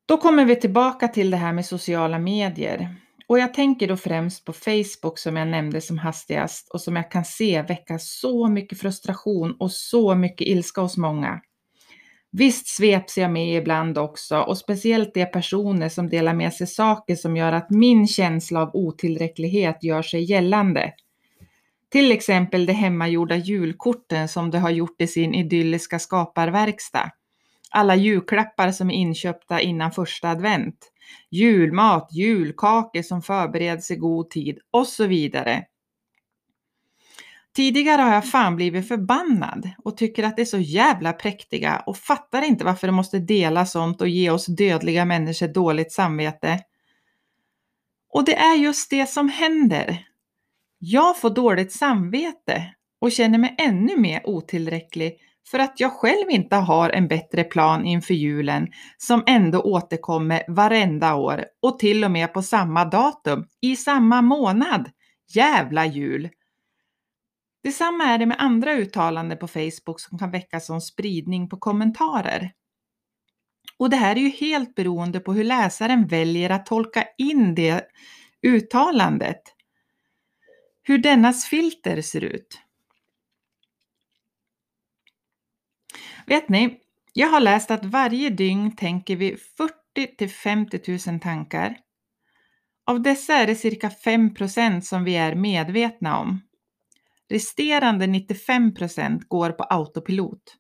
Då 0.07 0.17
kommer 0.17 0.45
vi 0.45 0.55
tillbaka 0.55 1.07
till 1.07 1.31
det 1.31 1.37
här 1.37 1.53
med 1.53 1.65
sociala 1.65 2.19
medier. 2.19 2.95
Och 3.27 3.39
jag 3.39 3.53
tänker 3.53 3.87
då 3.87 3.97
främst 3.97 4.45
på 4.45 4.53
Facebook 4.53 5.19
som 5.19 5.35
jag 5.35 5.47
nämnde 5.47 5.81
som 5.81 5.97
hastigast 5.97 6.69
och 6.69 6.81
som 6.81 6.95
jag 6.95 7.11
kan 7.11 7.25
se 7.25 7.61
väcka 7.61 7.99
så 7.99 8.47
mycket 8.47 8.79
frustration 8.79 9.55
och 9.59 9.71
så 9.71 10.15
mycket 10.15 10.47
ilska 10.47 10.81
hos 10.81 10.97
många. 10.97 11.41
Visst 12.31 12.67
sveps 12.67 13.17
jag 13.17 13.31
med 13.31 13.57
ibland 13.57 13.97
också 13.97 14.37
och 14.37 14.57
speciellt 14.57 15.13
de 15.13 15.25
personer 15.25 15.89
som 15.89 16.09
delar 16.09 16.33
med 16.33 16.53
sig 16.53 16.67
saker 16.67 17.15
som 17.15 17.37
gör 17.37 17.51
att 17.51 17.69
min 17.69 18.07
känsla 18.07 18.61
av 18.61 18.69
otillräcklighet 18.73 19.83
gör 19.83 20.01
sig 20.01 20.23
gällande. 20.23 20.93
Till 21.89 22.11
exempel 22.11 22.65
de 22.65 22.73
hemmagjorda 22.73 23.35
julkorten 23.35 24.27
som 24.27 24.51
de 24.51 24.57
har 24.57 24.69
gjort 24.69 25.01
i 25.01 25.07
sin 25.07 25.33
idylliska 25.33 25.99
skaparverkstad 25.99 27.11
alla 27.69 27.95
julklappar 27.95 28.71
som 28.71 28.89
är 28.89 28.93
inköpta 28.93 29.61
innan 29.61 29.91
första 29.91 30.29
advent, 30.29 30.91
julmat, 31.29 32.09
julkakor 32.11 33.01
som 33.01 33.21
förbereds 33.21 33.91
i 33.91 33.95
god 33.95 34.29
tid 34.29 34.59
och 34.71 34.87
så 34.87 35.05
vidare. 35.05 35.65
Tidigare 37.59 38.01
har 38.01 38.13
jag 38.13 38.29
fan 38.29 38.55
blivit 38.55 38.87
förbannad 38.87 39.69
och 39.83 39.97
tycker 39.97 40.23
att 40.23 40.35
det 40.35 40.41
är 40.41 40.45
så 40.45 40.57
jävla 40.57 41.13
präktiga 41.13 41.83
och 41.85 41.97
fattar 41.97 42.41
inte 42.41 42.65
varför 42.65 42.87
de 42.87 42.95
måste 42.95 43.19
dela 43.19 43.65
sånt 43.65 44.01
och 44.01 44.07
ge 44.07 44.29
oss 44.29 44.45
dödliga 44.45 45.05
människor 45.05 45.47
dåligt 45.47 45.91
samvete. 45.91 46.59
Och 48.13 48.25
det 48.25 48.35
är 48.35 48.55
just 48.55 48.89
det 48.89 49.09
som 49.09 49.29
händer. 49.29 50.05
Jag 50.77 51.19
får 51.19 51.29
dåligt 51.29 51.71
samvete 51.71 52.73
och 53.01 53.11
känner 53.11 53.37
mig 53.37 53.55
ännu 53.57 53.97
mer 53.97 54.21
otillräcklig 54.23 55.17
för 55.51 55.59
att 55.59 55.79
jag 55.79 55.91
själv 55.91 56.29
inte 56.29 56.55
har 56.55 56.89
en 56.89 57.07
bättre 57.07 57.43
plan 57.43 57.85
inför 57.85 58.13
julen 58.13 58.67
som 58.97 59.23
ändå 59.27 59.61
återkommer 59.61 60.43
varenda 60.47 61.15
år 61.15 61.45
och 61.61 61.79
till 61.79 62.03
och 62.03 62.11
med 62.11 62.33
på 62.33 62.41
samma 62.41 62.85
datum 62.85 63.45
i 63.61 63.75
samma 63.75 64.21
månad. 64.21 64.89
Jävla 65.33 65.85
jul! 65.85 66.29
Detsamma 67.63 68.03
är 68.03 68.17
det 68.17 68.25
med 68.25 68.37
andra 68.39 68.73
uttalanden 68.73 69.37
på 69.37 69.47
Facebook 69.47 69.99
som 69.99 70.19
kan 70.19 70.31
väcka 70.31 70.59
som 70.59 70.81
spridning 70.81 71.49
på 71.49 71.57
kommentarer. 71.57 72.53
Och 73.77 73.89
det 73.89 73.95
här 73.95 74.15
är 74.15 74.19
ju 74.19 74.29
helt 74.29 74.75
beroende 74.75 75.19
på 75.19 75.33
hur 75.33 75.43
läsaren 75.43 76.07
väljer 76.07 76.49
att 76.49 76.65
tolka 76.65 77.03
in 77.17 77.55
det 77.55 77.85
uttalandet. 78.41 79.41
Hur 80.83 80.97
dennas 80.97 81.45
filter 81.45 82.01
ser 82.01 82.23
ut. 82.23 82.61
Vet 86.25 86.49
ni, 86.49 86.79
jag 87.13 87.27
har 87.27 87.39
läst 87.39 87.71
att 87.71 87.85
varje 87.85 88.29
dygn 88.29 88.75
tänker 88.75 89.15
vi 89.15 89.37
40 89.57 90.15
till 90.17 90.29
50 90.29 91.11
000 91.11 91.19
tankar. 91.19 91.77
Av 92.85 93.01
dessa 93.01 93.33
är 93.33 93.47
det 93.47 93.55
cirka 93.55 93.89
5% 93.89 94.81
som 94.81 95.03
vi 95.03 95.15
är 95.15 95.35
medvetna 95.35 96.19
om. 96.19 96.41
Resterande 97.29 98.05
95% 98.07 99.21
går 99.27 99.51
på 99.51 99.63
autopilot. 99.63 100.57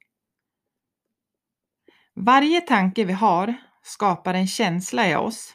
Varje 2.15 2.61
tanke 2.61 3.05
vi 3.05 3.13
har 3.13 3.53
skapar 3.83 4.33
en 4.33 4.47
känsla 4.47 5.09
i 5.09 5.15
oss. 5.15 5.53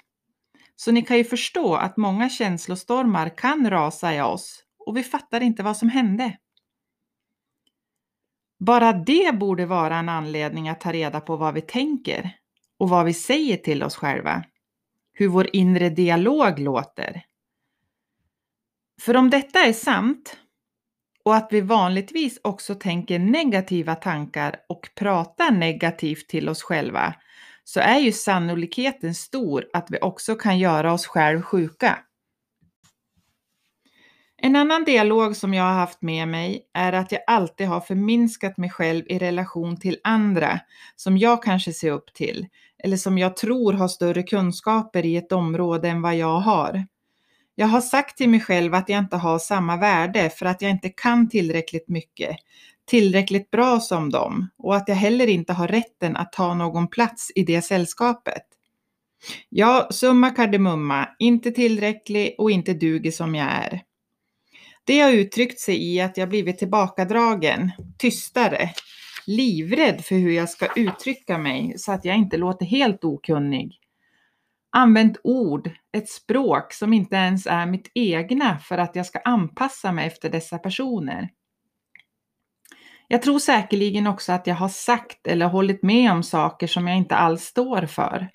Så 0.77 0.93
ni 0.93 1.03
kan 1.03 1.17
ju 1.17 1.25
förstå 1.25 1.75
att 1.75 1.97
många 1.97 2.31
känslostormar 2.31 3.37
kan 3.37 3.71
rasa 3.71 4.15
i 4.15 4.21
oss 4.21 4.65
och 4.87 4.97
vi 4.97 5.03
fattar 5.03 5.41
inte 5.41 5.63
vad 5.63 5.77
som 5.77 5.89
hände. 5.89 6.39
Bara 8.59 8.93
det 8.93 9.39
borde 9.39 9.67
vara 9.67 9.97
en 9.97 10.09
anledning 10.09 10.69
att 10.69 10.81
ta 10.81 10.93
reda 10.93 11.21
på 11.21 11.37
vad 11.37 11.55
vi 11.55 11.61
tänker 11.61 12.37
och 12.79 12.89
vad 12.89 13.07
vi 13.07 13.15
säger 13.15 13.57
till 13.57 13.83
oss 13.83 13.97
själva. 13.97 14.45
Hur 15.13 15.29
vår 15.29 15.57
inre 15.57 15.91
dialog 15.91 16.59
låter. 16.59 17.25
För 19.01 19.17
om 19.17 19.31
detta 19.31 19.59
är 19.59 19.73
sant 19.73 20.39
och 21.25 21.37
att 21.37 21.49
vi 21.51 21.61
vanligtvis 21.61 22.41
också 22.43 22.75
tänker 22.75 23.19
negativa 23.19 23.95
tankar 23.95 24.57
och 24.69 24.89
pratar 24.95 25.51
negativt 25.51 26.29
till 26.29 26.49
oss 26.49 26.63
själva 26.63 27.15
så 27.65 27.81
är 27.81 27.99
ju 27.99 28.13
sannolikheten 28.13 29.15
stor 29.15 29.65
att 29.73 29.87
vi 29.91 29.99
också 30.01 30.35
kan 30.35 30.59
göra 30.59 30.93
oss 30.93 31.07
själv 31.07 31.43
sjuka. 31.43 31.99
En 34.37 34.57
annan 34.57 34.85
dialog 34.85 35.37
som 35.37 35.55
jag 35.55 35.65
har 35.65 35.73
haft 35.73 36.03
med 36.03 36.29
mig 36.29 36.71
är 36.75 36.93
att 36.93 37.13
jag 37.13 37.21
alltid 37.27 37.67
har 37.67 37.81
förminskat 37.81 38.59
mig 38.59 38.71
själv 38.71 39.05
i 39.09 39.19
relation 39.19 39.77
till 39.77 39.99
andra 40.05 40.61
som 40.97 41.19
jag 41.19 41.43
kanske 41.43 41.73
ser 41.73 41.91
upp 41.91 42.15
till 42.15 42.47
eller 42.85 42.97
som 42.97 43.19
jag 43.19 43.37
tror 43.37 43.73
har 43.73 43.89
större 43.89 44.23
kunskaper 44.23 45.05
i 45.05 45.17
ett 45.17 45.33
område 45.33 45.89
än 45.89 46.03
vad 46.03 46.17
jag 46.17 46.39
har. 46.41 46.87
Jag 47.55 47.67
har 47.67 47.81
sagt 47.81 48.17
till 48.17 48.29
mig 48.29 48.41
själv 48.41 48.75
att 48.75 48.89
jag 48.89 48.99
inte 48.99 49.17
har 49.17 49.39
samma 49.39 49.77
värde 49.77 50.31
för 50.31 50.47
att 50.47 50.63
jag 50.63 50.71
inte 50.71 50.89
kan 50.89 51.29
tillräckligt 51.29 51.89
mycket, 51.89 52.37
tillräckligt 52.85 53.51
bra 53.51 53.81
som 53.81 54.11
dem 54.11 54.49
och 54.59 54.77
att 54.77 54.89
jag 54.89 54.97
heller 54.97 55.27
inte 55.27 55.53
har 55.53 55.69
rätten 55.69 56.17
att 56.17 56.33
ta 56.33 56.55
någon 56.55 56.89
plats 56.89 57.33
i 57.35 57.43
det 57.43 57.63
sällskapet. 57.63 58.43
Ja, 59.49 59.89
summa 59.91 60.31
kardemumma, 60.31 61.09
inte 61.19 61.51
tillräcklig 61.51 62.35
och 62.39 62.51
inte 62.51 62.75
duger 62.75 63.11
som 63.11 63.35
jag 63.35 63.47
är. 63.47 63.83
Det 64.85 65.01
har 65.01 65.13
uttryckt 65.13 65.61
sig 65.61 65.95
i 65.95 66.01
att 66.01 66.17
jag 66.17 66.29
blivit 66.29 66.59
tillbakadragen, 66.59 67.71
tystare, 67.99 68.71
livrädd 69.27 70.05
för 70.05 70.15
hur 70.15 70.33
jag 70.33 70.49
ska 70.49 70.67
uttrycka 70.77 71.39
mig 71.39 71.75
så 71.77 71.93
att 71.93 72.05
jag 72.05 72.17
inte 72.17 72.37
låter 72.37 72.67
helt 72.67 73.05
okunnig. 73.05 73.81
Använt 74.77 75.17
ord, 75.25 75.71
ett 75.93 76.09
språk 76.09 76.73
som 76.73 76.93
inte 76.93 77.17
ens 77.17 77.47
är 77.47 77.67
mitt 77.67 77.91
egna 77.95 78.59
för 78.59 78.79
att 78.79 78.97
jag 78.97 79.07
ska 79.07 79.19
anpassa 79.19 79.93
mig 79.93 80.07
efter 80.07 80.31
dessa 80.31 80.59
personer. 80.59 81.29
Jag 83.09 83.23
tror 83.23 83.39
säkerligen 83.39 84.07
också 84.07 84.33
att 84.33 84.47
jag 84.47 84.55
har 84.55 84.69
sagt 84.69 85.27
eller 85.27 85.47
hållit 85.47 85.83
med 85.83 86.13
om 86.13 86.23
saker 86.23 86.67
som 86.67 86.89
jag 86.89 86.97
inte 86.97 87.17
alls 87.17 87.43
står 87.43 87.87
för. 87.87 88.31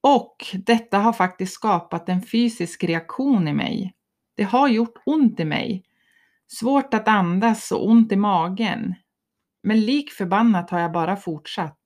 Och 0.00 0.36
detta 0.54 0.98
har 0.98 1.12
faktiskt 1.12 1.52
skapat 1.52 2.08
en 2.08 2.22
fysisk 2.22 2.84
reaktion 2.84 3.48
i 3.48 3.52
mig 3.52 3.94
det 4.34 4.42
har 4.42 4.68
gjort 4.68 5.02
ont 5.06 5.40
i 5.40 5.44
mig. 5.44 5.84
Svårt 6.46 6.94
att 6.94 7.08
andas 7.08 7.72
och 7.72 7.88
ont 7.88 8.12
i 8.12 8.16
magen. 8.16 8.94
Men 9.62 9.80
lik 9.80 10.10
förbannat 10.10 10.70
har 10.70 10.80
jag 10.80 10.92
bara 10.92 11.16
fortsatt. 11.16 11.81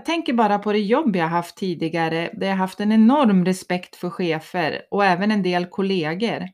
Jag 0.00 0.04
tänker 0.04 0.32
bara 0.32 0.58
på 0.58 0.72
det 0.72 0.78
jobb 0.78 1.16
jag 1.16 1.28
haft 1.28 1.56
tidigare 1.56 2.30
där 2.32 2.46
jag 2.46 2.56
haft 2.56 2.80
en 2.80 2.92
enorm 2.92 3.44
respekt 3.44 3.96
för 3.96 4.10
chefer 4.10 4.82
och 4.90 5.04
även 5.04 5.30
en 5.30 5.42
del 5.42 5.66
kollegor. 5.66 6.48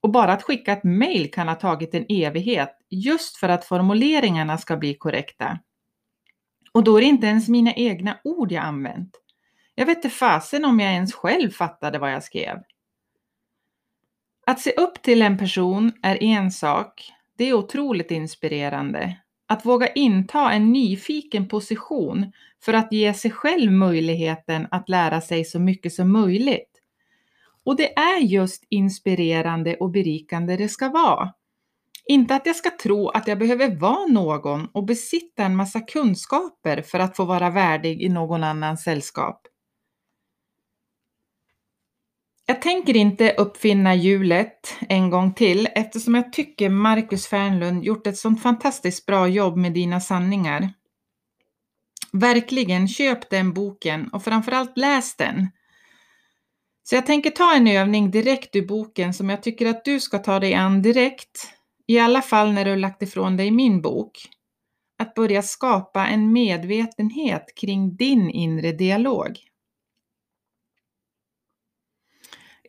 Och 0.00 0.10
bara 0.10 0.32
att 0.32 0.42
skicka 0.42 0.72
ett 0.72 0.84
mail 0.84 1.30
kan 1.30 1.48
ha 1.48 1.54
tagit 1.54 1.94
en 1.94 2.06
evighet 2.08 2.70
just 2.90 3.36
för 3.36 3.48
att 3.48 3.64
formuleringarna 3.64 4.58
ska 4.58 4.76
bli 4.76 4.94
korrekta. 4.94 5.58
Och 6.72 6.84
då 6.84 6.96
är 6.96 7.00
det 7.00 7.06
inte 7.06 7.26
ens 7.26 7.48
mina 7.48 7.74
egna 7.74 8.18
ord 8.24 8.52
jag 8.52 8.64
använt. 8.64 9.10
Jag 9.74 9.86
vet 9.86 9.96
inte 9.96 10.10
fasen 10.10 10.64
om 10.64 10.80
jag 10.80 10.92
ens 10.92 11.14
själv 11.14 11.50
fattade 11.50 11.98
vad 11.98 12.12
jag 12.12 12.22
skrev. 12.22 12.56
Att 14.46 14.60
se 14.60 14.72
upp 14.72 15.02
till 15.02 15.22
en 15.22 15.38
person 15.38 15.92
är 16.02 16.22
en 16.22 16.50
sak. 16.50 17.12
Det 17.38 17.44
är 17.44 17.54
otroligt 17.54 18.10
inspirerande. 18.10 19.16
Att 19.50 19.66
våga 19.66 19.86
inta 19.86 20.52
en 20.52 20.72
nyfiken 20.72 21.48
position 21.48 22.32
för 22.64 22.72
att 22.72 22.92
ge 22.92 23.14
sig 23.14 23.30
själv 23.30 23.72
möjligheten 23.72 24.66
att 24.70 24.88
lära 24.88 25.20
sig 25.20 25.44
så 25.44 25.58
mycket 25.58 25.92
som 25.92 26.12
möjligt. 26.12 26.70
Och 27.64 27.76
det 27.76 27.98
är 27.98 28.20
just 28.20 28.64
inspirerande 28.68 29.76
och 29.76 29.90
berikande 29.90 30.56
det 30.56 30.68
ska 30.68 30.88
vara. 30.88 31.32
Inte 32.06 32.34
att 32.34 32.46
jag 32.46 32.56
ska 32.56 32.70
tro 32.82 33.08
att 33.08 33.28
jag 33.28 33.38
behöver 33.38 33.76
vara 33.76 34.06
någon 34.06 34.66
och 34.72 34.84
besitta 34.84 35.42
en 35.44 35.56
massa 35.56 35.80
kunskaper 35.80 36.82
för 36.82 36.98
att 36.98 37.16
få 37.16 37.24
vara 37.24 37.50
värdig 37.50 38.02
i 38.02 38.08
någon 38.08 38.44
annans 38.44 38.82
sällskap. 38.82 39.46
Jag 42.50 42.62
tänker 42.62 42.96
inte 42.96 43.34
uppfinna 43.38 43.94
hjulet 43.94 44.76
en 44.88 45.10
gång 45.10 45.34
till 45.34 45.68
eftersom 45.74 46.14
jag 46.14 46.32
tycker 46.32 46.68
Marcus 46.68 47.26
Fernlund 47.26 47.84
gjort 47.84 48.06
ett 48.06 48.16
sånt 48.16 48.42
fantastiskt 48.42 49.06
bra 49.06 49.28
jobb 49.28 49.56
med 49.56 49.72
dina 49.72 50.00
sanningar. 50.00 50.72
Verkligen, 52.12 52.88
köp 52.88 53.30
den 53.30 53.52
boken 53.52 54.08
och 54.08 54.24
framförallt 54.24 54.78
läs 54.78 55.16
den. 55.16 55.48
Så 56.82 56.94
jag 56.94 57.06
tänker 57.06 57.30
ta 57.30 57.54
en 57.54 57.66
övning 57.66 58.10
direkt 58.10 58.56
ur 58.56 58.66
boken 58.66 59.14
som 59.14 59.30
jag 59.30 59.42
tycker 59.42 59.66
att 59.66 59.84
du 59.84 60.00
ska 60.00 60.18
ta 60.18 60.40
dig 60.40 60.54
an 60.54 60.82
direkt, 60.82 61.52
i 61.86 61.98
alla 61.98 62.22
fall 62.22 62.52
när 62.52 62.64
du 62.64 62.76
lagt 62.76 63.02
ifrån 63.02 63.36
dig 63.36 63.50
min 63.50 63.82
bok. 63.82 64.28
Att 64.98 65.14
börja 65.14 65.42
skapa 65.42 66.06
en 66.06 66.32
medvetenhet 66.32 67.54
kring 67.60 67.96
din 67.96 68.30
inre 68.30 68.72
dialog. 68.72 69.49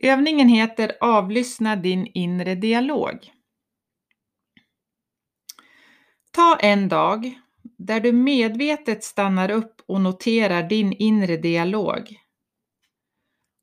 Övningen 0.04 0.48
heter 0.48 0.92
Avlyssna 1.00 1.76
din 1.76 2.06
inre 2.14 2.54
dialog. 2.54 3.32
Ta 6.30 6.56
en 6.56 6.88
dag 6.88 7.38
där 7.78 8.00
du 8.00 8.12
medvetet 8.12 9.04
stannar 9.04 9.50
upp 9.50 9.82
och 9.86 10.00
noterar 10.00 10.62
din 10.62 10.92
inre 10.92 11.36
dialog. 11.36 12.16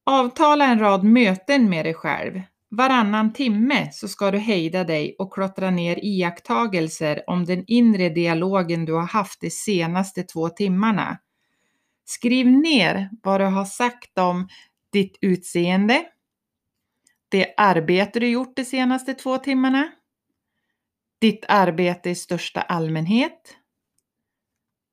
Avtala 0.06 0.66
en 0.66 0.80
rad 0.80 1.04
möten 1.04 1.70
med 1.70 1.86
dig 1.86 1.94
själv. 1.94 2.42
Varannan 2.70 3.34
timme 3.34 3.92
så 3.92 4.08
ska 4.08 4.32
du 4.32 4.38
hejda 4.38 4.84
dig 4.84 5.16
och 5.20 5.34
klottra 5.34 5.72
ner 5.72 6.00
iakttagelser 6.06 7.24
om 7.28 7.46
den 7.46 7.64
inre 7.68 8.10
dialogen 8.10 8.86
du 8.86 8.94
har 8.94 9.08
haft 9.08 9.42
de 9.42 9.50
senaste 9.50 10.24
två 10.24 10.50
timmarna. 10.50 11.20
Skriv 12.06 12.48
ner 12.48 13.10
vad 13.24 13.42
du 13.42 13.46
har 13.46 13.66
sagt 13.66 14.18
om 14.18 14.48
ditt 14.92 15.18
utseende, 15.22 16.06
det 17.30 17.54
arbete 17.58 18.20
du 18.20 18.28
gjort 18.28 18.56
de 18.56 18.66
senaste 18.66 19.14
två 19.14 19.38
timmarna, 19.38 19.92
ditt 21.20 21.46
arbete 21.48 22.10
i 22.10 22.16
största 22.16 22.62
allmänhet, 22.62 23.58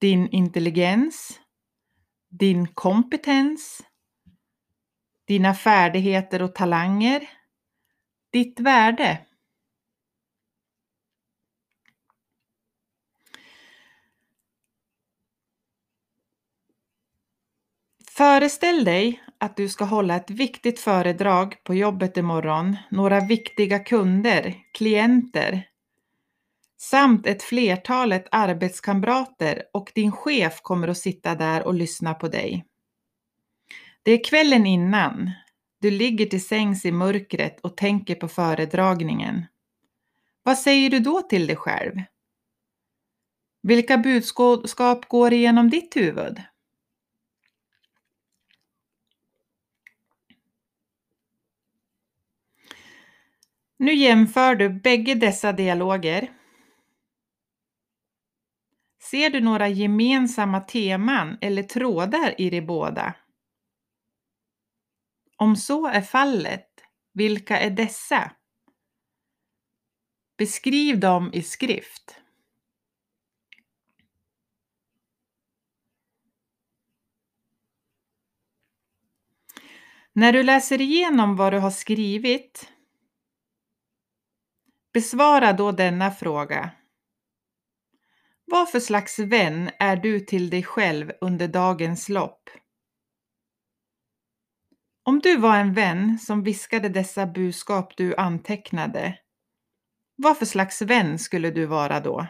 din 0.01 0.29
intelligens, 0.29 1.41
din 2.29 2.67
kompetens, 2.69 3.83
dina 5.27 5.55
färdigheter 5.55 6.43
och 6.43 6.55
talanger, 6.55 7.31
ditt 8.33 8.61
värde. 8.61 9.27
Föreställ 18.09 18.85
dig 18.85 19.26
att 19.41 19.57
du 19.57 19.69
ska 19.69 19.85
hålla 19.85 20.17
ett 20.17 20.31
viktigt 20.31 20.81
föredrag 20.81 21.65
på 21.65 21.75
jobbet 21.75 22.17
imorgon, 22.17 22.77
några 22.91 23.21
viktiga 23.21 23.79
kunder, 23.79 24.55
klienter 24.73 25.67
samt 26.79 27.27
ett 27.27 27.43
flertalet 27.43 28.29
arbetskamrater 28.31 29.63
och 29.73 29.93
din 29.95 30.13
chef 30.13 30.61
kommer 30.63 30.89
att 30.89 30.99
sitta 30.99 31.35
där 31.35 31.67
och 31.67 31.75
lyssna 31.75 32.15
på 32.15 32.29
dig. 32.29 32.65
Det 34.03 34.13
är 34.13 34.25
kvällen 34.25 34.67
innan. 34.67 35.31
Du 35.81 35.91
ligger 35.91 36.27
till 36.27 36.45
sängs 36.45 36.85
i 36.85 36.93
mörkret 36.93 37.61
och 37.61 37.77
tänker 37.77 38.15
på 38.15 38.29
föredragningen. 38.29 39.45
Vad 40.43 40.59
säger 40.59 40.91
du 40.91 40.99
då 40.99 41.23
till 41.23 41.47
dig 41.47 41.57
själv? 41.57 42.03
Vilka 43.63 43.99
budskap 43.99 45.09
går 45.09 45.33
igenom 45.33 45.71
ditt 45.71 45.97
huvud? 45.97 46.43
Nu 53.79 53.95
jämför 53.95 54.55
du 54.55 54.69
bägge 54.69 55.15
dessa 55.15 55.53
dialoger. 55.53 56.33
Ser 59.03 59.31
du 59.31 59.41
några 59.41 59.69
gemensamma 59.69 60.61
teman 60.61 61.39
eller 61.41 61.63
trådar 61.63 62.41
i 62.41 62.51
de 62.51 62.61
båda? 62.61 63.15
Om 65.37 65.57
så 65.57 65.87
är 65.87 66.01
fallet, 66.01 66.69
vilka 67.13 67.59
är 67.59 67.71
dessa? 67.71 68.33
Beskriv 70.39 71.01
dem 71.01 71.31
i 71.33 71.43
skrift. 71.43 72.21
När 80.13 80.33
du 80.33 80.43
läser 80.43 80.81
igenom 80.81 81.37
vad 81.37 81.53
du 81.53 81.59
har 81.59 81.71
skrivit 81.71 82.76
Besvara 84.97 85.53
då 85.53 85.73
denna 85.73 86.11
fråga. 86.11 86.71
Vad 88.45 88.71
för 88.71 88.81
slags 88.81 89.19
vän 89.19 89.71
är 89.79 89.97
du 89.97 90.21
till 90.21 90.51
dig 90.51 90.63
själv 90.63 91.13
under 91.21 91.49
dagens 91.49 92.09
lopp? 92.09 92.51
Om 95.03 95.19
du 95.19 95.37
var 95.37 95.57
en 95.57 95.75
vän 95.75 96.19
som 96.19 96.43
viskade 96.43 96.89
dessa 96.89 97.27
budskap 97.27 97.97
du 97.97 98.17
antecknade, 98.17 99.19
vad 100.17 100.39
för 100.39 100.47
slags 100.47 100.83
vän 100.83 101.19
skulle 101.19 101.51
du 101.51 101.67
vara 101.67 102.01
då? 102.01 102.27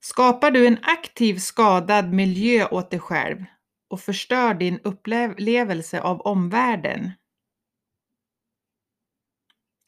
Skapar 0.00 0.50
du 0.50 0.66
en 0.66 0.78
aktiv 0.82 1.38
skadad 1.38 2.12
miljö 2.12 2.68
åt 2.68 2.90
dig 2.90 3.00
själv 3.00 3.44
och 3.88 4.00
förstör 4.00 4.54
din 4.54 4.80
upplevelse 4.84 6.00
av 6.00 6.20
omvärlden? 6.20 7.12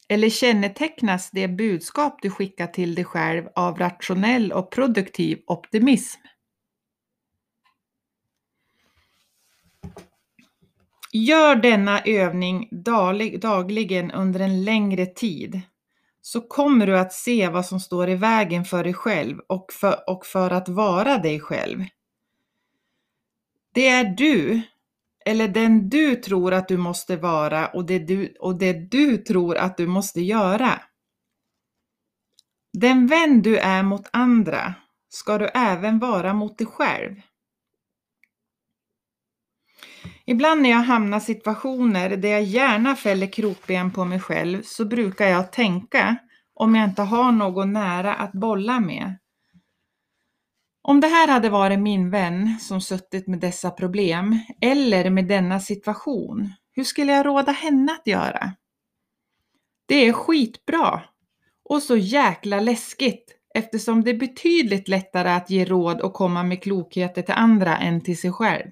Eller 0.09 0.31
kännetecknas 0.31 1.31
det 1.31 1.49
budskap 1.49 2.19
du 2.23 2.31
skickar 2.31 2.67
till 2.67 2.95
dig 2.95 3.05
själv 3.05 3.49
av 3.55 3.79
rationell 3.79 4.53
och 4.53 4.71
produktiv 4.71 5.39
optimism? 5.47 6.21
Gör 11.13 11.57
denna 11.57 12.01
övning 12.01 12.69
dagligen 13.41 14.11
under 14.11 14.41
en 14.41 14.65
längre 14.65 15.07
tid 15.07 15.61
så 16.21 16.41
kommer 16.41 16.87
du 16.87 16.99
att 16.99 17.13
se 17.13 17.49
vad 17.49 17.67
som 17.67 17.81
står 17.81 18.09
i 18.09 18.15
vägen 18.15 18.65
för 18.65 18.85
dig 18.85 18.95
själv 18.95 19.39
och 19.47 19.73
för, 19.73 20.11
och 20.11 20.27
för 20.27 20.51
att 20.51 20.69
vara 20.69 21.19
dig 21.19 21.41
själv. 21.41 21.85
Det 23.73 23.89
är 23.89 24.05
du 24.05 24.63
eller 25.25 25.49
den 25.49 25.89
du 25.89 26.17
tror 26.17 26.55
att 26.55 26.69
du 26.69 26.77
måste 26.77 27.17
vara 27.17 27.67
och 27.67 27.87
det 27.87 27.99
du, 27.99 28.35
och 28.41 28.59
det 28.59 28.73
du 28.73 29.17
tror 29.17 29.57
att 29.57 29.77
du 29.77 29.87
måste 29.87 30.21
göra. 30.21 30.81
Den 32.73 33.07
vän 33.07 33.43
du 33.43 33.59
är 33.59 33.83
mot 33.83 34.09
andra 34.13 34.75
ska 35.09 35.39
du 35.39 35.47
även 35.47 35.99
vara 35.99 36.35
mot 36.35 36.59
dig 36.59 36.67
själv. 36.67 37.21
Ibland 40.27 40.63
när 40.63 40.71
jag 40.71 40.79
hamnar 40.79 41.19
i 41.19 41.21
situationer 41.21 42.17
där 42.17 42.29
jag 42.29 42.43
gärna 42.43 42.97
fäller 42.97 43.27
krokben 43.27 43.91
på 43.91 44.05
mig 44.05 44.21
själv 44.21 44.63
så 44.63 44.85
brukar 44.85 45.27
jag 45.27 45.53
tänka, 45.53 46.17
om 46.55 46.75
jag 46.75 46.89
inte 46.89 47.03
har 47.03 47.33
någon 47.33 47.73
nära 47.73 48.15
att 48.15 48.33
bolla 48.33 48.81
med, 48.81 49.19
om 50.87 51.01
det 51.01 51.07
här 51.07 51.29
hade 51.29 51.51
varit 51.51 51.79
min 51.79 52.11
vän 52.11 52.59
som 52.61 52.81
suttit 52.81 53.27
med 53.27 53.39
dessa 53.39 53.71
problem 53.71 54.39
eller 54.61 55.11
med 55.11 55.29
denna 55.29 55.61
situation, 55.61 56.53
hur 56.73 56.85
skulle 56.85 57.13
jag 57.13 57.27
råda 57.27 57.53
henne 57.53 57.93
att 57.93 58.07
göra? 58.07 58.53
Det 59.87 59.95
är 59.95 60.13
skitbra 60.13 61.03
och 61.65 61.83
så 61.83 61.97
jäkla 61.97 62.61
läskigt 62.61 63.37
eftersom 63.55 64.05
det 64.05 64.11
är 64.11 64.19
betydligt 64.19 64.89
lättare 64.89 65.31
att 65.31 65.51
ge 65.51 65.65
råd 65.65 66.01
och 66.01 66.13
komma 66.13 66.43
med 66.43 66.63
klokheter 66.63 67.23
till 67.23 67.35
andra 67.35 67.79
än 67.79 68.01
till 68.01 68.19
sig 68.19 68.33
själv. 68.33 68.71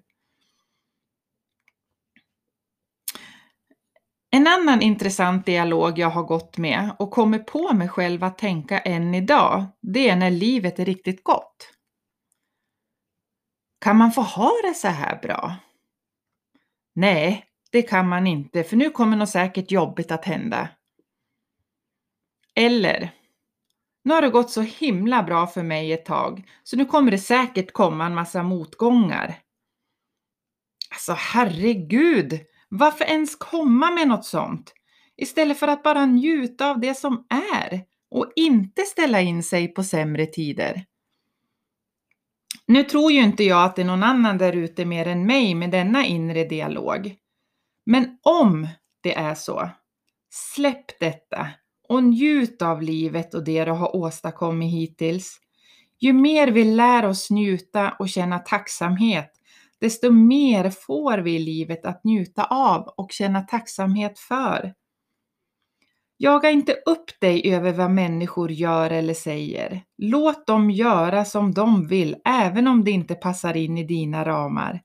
En 4.31 4.46
annan 4.46 4.83
intressant 4.83 5.46
dialog 5.46 5.98
jag 5.98 6.11
har 6.11 6.22
gått 6.22 6.59
med 6.59 6.90
och 6.98 7.11
kommer 7.11 7.38
på 7.38 7.72
mig 7.72 7.88
själv 7.88 8.25
att 8.25 8.38
tänka 8.38 8.79
än 8.79 9.14
idag, 9.14 9.64
det 9.81 10.09
är 10.09 10.16
när 10.16 10.31
livet 10.31 10.79
är 10.79 10.85
riktigt 10.85 11.25
gott. 11.25 11.72
Kan 13.83 13.97
man 13.97 14.12
få 14.12 14.21
ha 14.21 14.53
det 14.62 14.75
så 14.75 14.88
här 14.88 15.18
bra? 15.23 15.57
Nej, 16.95 17.47
det 17.71 17.83
kan 17.83 18.09
man 18.09 18.27
inte, 18.27 18.64
för 18.64 18.77
nu 18.77 18.90
kommer 18.90 19.16
något 19.16 19.29
säkert 19.29 19.71
jobbigt 19.71 20.11
att 20.11 20.25
hända. 20.25 20.68
Eller, 22.55 23.11
Nu 24.05 24.14
har 24.14 24.23
det 24.23 24.31
gått 24.31 24.51
så 24.51 24.61
himla 24.61 25.23
bra 25.23 25.47
för 25.47 25.62
mig 25.62 25.92
ett 25.92 26.05
tag, 26.05 26.49
så 26.62 26.77
nu 26.77 26.85
kommer 26.85 27.11
det 27.11 27.18
säkert 27.18 27.73
komma 27.73 28.07
en 28.07 28.14
massa 28.14 28.42
motgångar. 28.42 29.38
Alltså 30.90 31.12
herregud, 31.12 32.40
varför 32.68 33.05
ens 33.05 33.37
komma 33.37 33.90
med 33.90 34.09
något 34.09 34.25
sånt? 34.25 34.75
Istället 35.16 35.59
för 35.59 35.68
att 35.68 35.83
bara 35.83 36.07
njuta 36.07 36.71
av 36.71 36.81
det 36.81 36.95
som 36.95 37.27
är 37.29 37.85
och 38.11 38.33
inte 38.37 38.83
ställa 38.83 39.21
in 39.21 39.42
sig 39.42 39.68
på 39.68 39.85
sämre 39.85 40.27
tider. 40.27 40.85
Nu 42.66 42.83
tror 42.83 43.12
ju 43.12 43.20
inte 43.20 43.44
jag 43.44 43.64
att 43.64 43.77
det 43.77 43.83
är 43.83 43.87
någon 43.87 44.03
annan 44.03 44.38
där 44.38 44.53
ute 44.53 44.85
mer 44.85 45.07
än 45.07 45.27
mig 45.27 45.55
med 45.55 45.70
denna 45.70 46.07
inre 46.07 46.44
dialog. 46.44 47.16
Men 47.87 48.18
om 48.22 48.68
det 49.03 49.14
är 49.14 49.35
så, 49.35 49.70
släpp 50.31 51.01
detta 51.01 51.48
och 51.88 52.05
njut 52.05 52.62
av 52.62 52.83
livet 52.83 53.35
och 53.35 53.44
det 53.44 53.64
du 53.64 53.70
har 53.70 53.96
åstadkommit 53.96 54.72
hittills. 54.72 55.38
Ju 56.01 56.12
mer 56.12 56.48
vi 56.48 56.64
lär 56.64 57.05
oss 57.05 57.31
njuta 57.31 57.90
och 57.98 58.09
känna 58.09 58.38
tacksamhet, 58.38 59.33
desto 59.81 60.11
mer 60.11 60.70
får 60.70 61.18
vi 61.18 61.35
i 61.35 61.38
livet 61.38 61.87
att 61.87 62.05
njuta 62.05 62.44
av 62.44 62.81
och 62.96 63.12
känna 63.12 63.40
tacksamhet 63.40 64.18
för. 64.18 64.75
Jaga 66.23 66.51
inte 66.51 66.73
upp 66.87 67.21
dig 67.21 67.55
över 67.55 67.73
vad 67.73 67.91
människor 67.91 68.53
gör 68.53 68.91
eller 68.91 69.15
säger. 69.15 69.83
Låt 69.99 70.47
dem 70.47 70.71
göra 70.71 71.25
som 71.25 71.55
de 71.55 71.87
vill, 71.89 72.17
även 72.25 72.67
om 72.67 72.85
det 72.85 72.91
inte 72.91 73.15
passar 73.15 73.57
in 73.57 73.79
i 73.79 73.85
dina 73.85 74.25
ramar. 74.25 74.83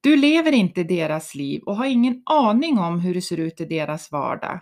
Du 0.00 0.16
lever 0.16 0.52
inte 0.52 0.84
deras 0.84 1.34
liv 1.34 1.62
och 1.62 1.76
har 1.76 1.86
ingen 1.86 2.22
aning 2.24 2.78
om 2.78 3.00
hur 3.00 3.14
det 3.14 3.22
ser 3.22 3.36
ut 3.36 3.60
i 3.60 3.64
deras 3.64 4.12
vardag. 4.12 4.60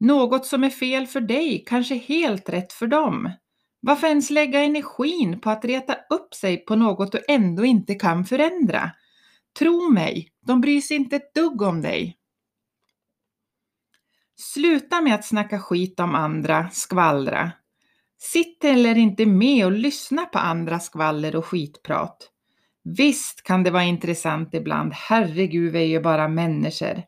Något 0.00 0.46
som 0.46 0.64
är 0.64 0.70
fel 0.70 1.06
för 1.06 1.20
dig 1.20 1.64
kanske 1.66 1.94
är 1.94 1.98
helt 1.98 2.48
rätt 2.48 2.72
för 2.72 2.86
dem. 2.86 3.30
Varför 3.80 4.06
ens 4.06 4.30
lägga 4.30 4.60
energin 4.60 5.40
på 5.40 5.50
att 5.50 5.64
reta 5.64 5.96
upp 6.10 6.34
sig 6.34 6.64
på 6.64 6.76
något 6.76 7.12
du 7.12 7.24
ändå 7.28 7.64
inte 7.64 7.94
kan 7.94 8.24
förändra? 8.24 8.90
Tro 9.58 9.90
mig, 9.90 10.28
de 10.46 10.60
bryr 10.60 10.80
sig 10.80 10.96
inte 10.96 11.16
ett 11.16 11.34
dugg 11.34 11.62
om 11.62 11.82
dig. 11.82 12.15
Sluta 14.38 15.00
med 15.00 15.14
att 15.14 15.24
snacka 15.24 15.58
skit 15.58 16.00
om 16.00 16.14
andra, 16.14 16.70
skvallra. 16.72 17.52
Sitt 18.18 18.64
eller 18.64 18.98
inte 18.98 19.26
med 19.26 19.66
och 19.66 19.72
lyssna 19.72 20.26
på 20.26 20.38
andra 20.38 20.80
skvaller 20.80 21.36
och 21.36 21.46
skitprat. 21.46 22.30
Visst 22.84 23.42
kan 23.42 23.62
det 23.62 23.70
vara 23.70 23.84
intressant 23.84 24.54
ibland, 24.54 24.92
herregud 24.94 25.72
vi 25.72 25.78
är 25.78 25.86
ju 25.86 26.00
bara 26.00 26.28
människor. 26.28 27.02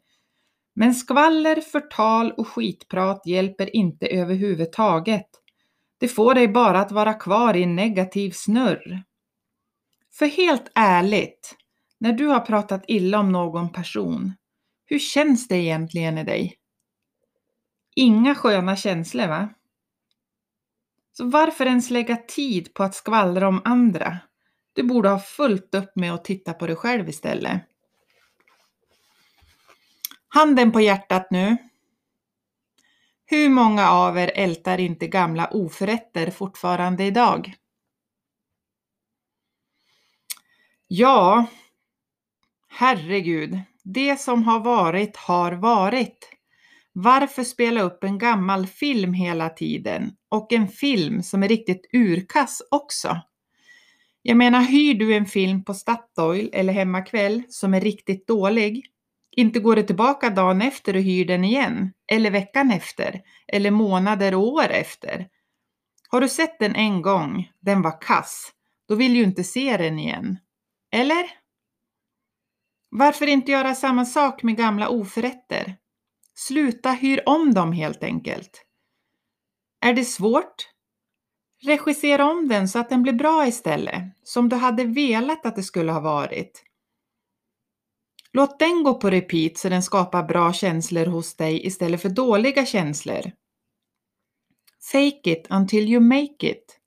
Men 0.74 0.94
skvaller, 0.94 1.60
förtal 1.60 2.32
och 2.32 2.48
skitprat 2.48 3.22
hjälper 3.26 3.76
inte 3.76 4.06
överhuvudtaget. 4.06 5.28
Det 6.00 6.08
får 6.08 6.34
dig 6.34 6.48
bara 6.48 6.80
att 6.80 6.92
vara 6.92 7.14
kvar 7.14 7.56
i 7.56 7.62
en 7.62 7.76
negativ 7.76 8.30
snurr. 8.30 9.02
För 10.12 10.26
helt 10.26 10.70
ärligt, 10.74 11.56
när 11.98 12.12
du 12.12 12.26
har 12.26 12.40
pratat 12.40 12.84
illa 12.88 13.18
om 13.18 13.32
någon 13.32 13.72
person, 13.72 14.32
hur 14.86 14.98
känns 14.98 15.48
det 15.48 15.56
egentligen 15.56 16.18
i 16.18 16.24
dig? 16.24 16.57
Inga 17.98 18.34
sköna 18.34 18.76
känslor 18.76 19.26
va? 19.26 19.48
Så 21.12 21.24
varför 21.24 21.66
ens 21.66 21.90
lägga 21.90 22.16
tid 22.16 22.74
på 22.74 22.82
att 22.82 22.94
skvallra 22.94 23.48
om 23.48 23.62
andra? 23.64 24.18
Du 24.72 24.82
borde 24.82 25.08
ha 25.08 25.18
fullt 25.18 25.74
upp 25.74 25.96
med 25.96 26.14
att 26.14 26.24
titta 26.24 26.54
på 26.54 26.66
dig 26.66 26.76
själv 26.76 27.08
istället. 27.08 27.62
Handen 30.28 30.72
på 30.72 30.80
hjärtat 30.80 31.30
nu. 31.30 31.56
Hur 33.26 33.48
många 33.48 33.90
av 33.90 34.18
er 34.18 34.32
ältar 34.34 34.80
inte 34.80 35.06
gamla 35.06 35.48
oförrätter 35.50 36.30
fortfarande 36.30 37.04
idag? 37.04 37.54
Ja, 40.88 41.46
herregud, 42.68 43.60
det 43.82 44.20
som 44.20 44.42
har 44.42 44.60
varit 44.60 45.16
har 45.16 45.52
varit. 45.52 46.37
Varför 46.92 47.44
spela 47.44 47.82
upp 47.82 48.04
en 48.04 48.18
gammal 48.18 48.66
film 48.66 49.12
hela 49.12 49.48
tiden? 49.48 50.12
Och 50.28 50.52
en 50.52 50.68
film 50.68 51.22
som 51.22 51.42
är 51.42 51.48
riktigt 51.48 51.90
urkass 51.92 52.62
också. 52.70 53.20
Jag 54.22 54.36
menar, 54.36 54.62
hyr 54.62 54.94
du 54.94 55.14
en 55.14 55.26
film 55.26 55.64
på 55.64 55.74
Statoil 55.74 56.50
eller 56.52 56.72
Hemmakväll 56.72 57.42
som 57.48 57.74
är 57.74 57.80
riktigt 57.80 58.26
dålig, 58.26 58.86
inte 59.30 59.60
går 59.60 59.76
det 59.76 59.82
tillbaka 59.82 60.30
dagen 60.30 60.62
efter 60.62 60.96
och 60.96 61.02
hyr 61.02 61.24
den 61.24 61.44
igen, 61.44 61.92
eller 62.12 62.30
veckan 62.30 62.70
efter, 62.70 63.20
eller 63.46 63.70
månader 63.70 64.34
och 64.34 64.48
år 64.48 64.70
efter. 64.70 65.28
Har 66.08 66.20
du 66.20 66.28
sett 66.28 66.58
den 66.58 66.74
en 66.74 67.02
gång, 67.02 67.50
den 67.60 67.82
var 67.82 68.00
kass, 68.00 68.52
då 68.88 68.94
vill 68.94 69.14
du 69.14 69.22
inte 69.22 69.44
se 69.44 69.76
den 69.76 69.98
igen. 69.98 70.38
Eller? 70.92 71.30
Varför 72.90 73.26
inte 73.26 73.52
göra 73.52 73.74
samma 73.74 74.04
sak 74.04 74.42
med 74.42 74.56
gamla 74.56 74.88
oförrätter? 74.88 75.76
Sluta 76.38 76.90
hyr 76.90 77.22
om 77.26 77.54
dem 77.54 77.72
helt 77.72 78.04
enkelt. 78.04 78.64
Är 79.80 79.92
det 79.92 80.04
svårt? 80.04 80.68
Regissera 81.64 82.30
om 82.30 82.48
den 82.48 82.68
så 82.68 82.78
att 82.78 82.88
den 82.88 83.02
blir 83.02 83.12
bra 83.12 83.46
istället, 83.46 84.02
som 84.22 84.48
du 84.48 84.56
hade 84.56 84.84
velat 84.84 85.46
att 85.46 85.56
det 85.56 85.62
skulle 85.62 85.92
ha 85.92 86.00
varit. 86.00 86.64
Låt 88.32 88.58
den 88.58 88.82
gå 88.82 88.94
på 88.94 89.10
repeat 89.10 89.58
så 89.58 89.68
den 89.68 89.82
skapar 89.82 90.22
bra 90.22 90.52
känslor 90.52 91.06
hos 91.06 91.36
dig 91.36 91.66
istället 91.66 92.02
för 92.02 92.08
dåliga 92.08 92.66
känslor. 92.66 93.32
Fake 94.92 95.30
it 95.30 95.46
until 95.50 95.88
you 95.88 96.00
make 96.00 96.50
it. 96.50 96.77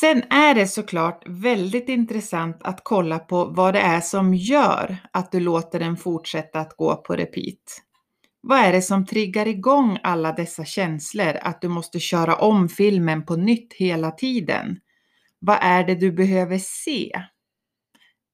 Sen 0.00 0.22
är 0.30 0.54
det 0.54 0.68
såklart 0.68 1.22
väldigt 1.26 1.88
intressant 1.88 2.62
att 2.62 2.80
kolla 2.84 3.18
på 3.18 3.44
vad 3.44 3.74
det 3.74 3.80
är 3.80 4.00
som 4.00 4.34
gör 4.34 4.96
att 5.12 5.32
du 5.32 5.40
låter 5.40 5.78
den 5.78 5.96
fortsätta 5.96 6.60
att 6.60 6.76
gå 6.76 6.96
på 6.96 7.16
repeat. 7.16 7.82
Vad 8.40 8.58
är 8.58 8.72
det 8.72 8.82
som 8.82 9.06
triggar 9.06 9.48
igång 9.48 9.98
alla 10.02 10.32
dessa 10.32 10.64
känslor 10.64 11.36
att 11.42 11.60
du 11.60 11.68
måste 11.68 12.00
köra 12.00 12.36
om 12.36 12.68
filmen 12.68 13.26
på 13.26 13.36
nytt 13.36 13.72
hela 13.72 14.10
tiden? 14.10 14.80
Vad 15.38 15.58
är 15.60 15.84
det 15.84 15.94
du 15.94 16.12
behöver 16.12 16.58
se? 16.58 17.22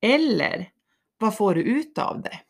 Eller 0.03 0.69
vad 1.19 1.37
får 1.37 1.55
du 1.55 1.63
ut 1.63 1.99
av 1.99 2.23
det? 2.23 2.41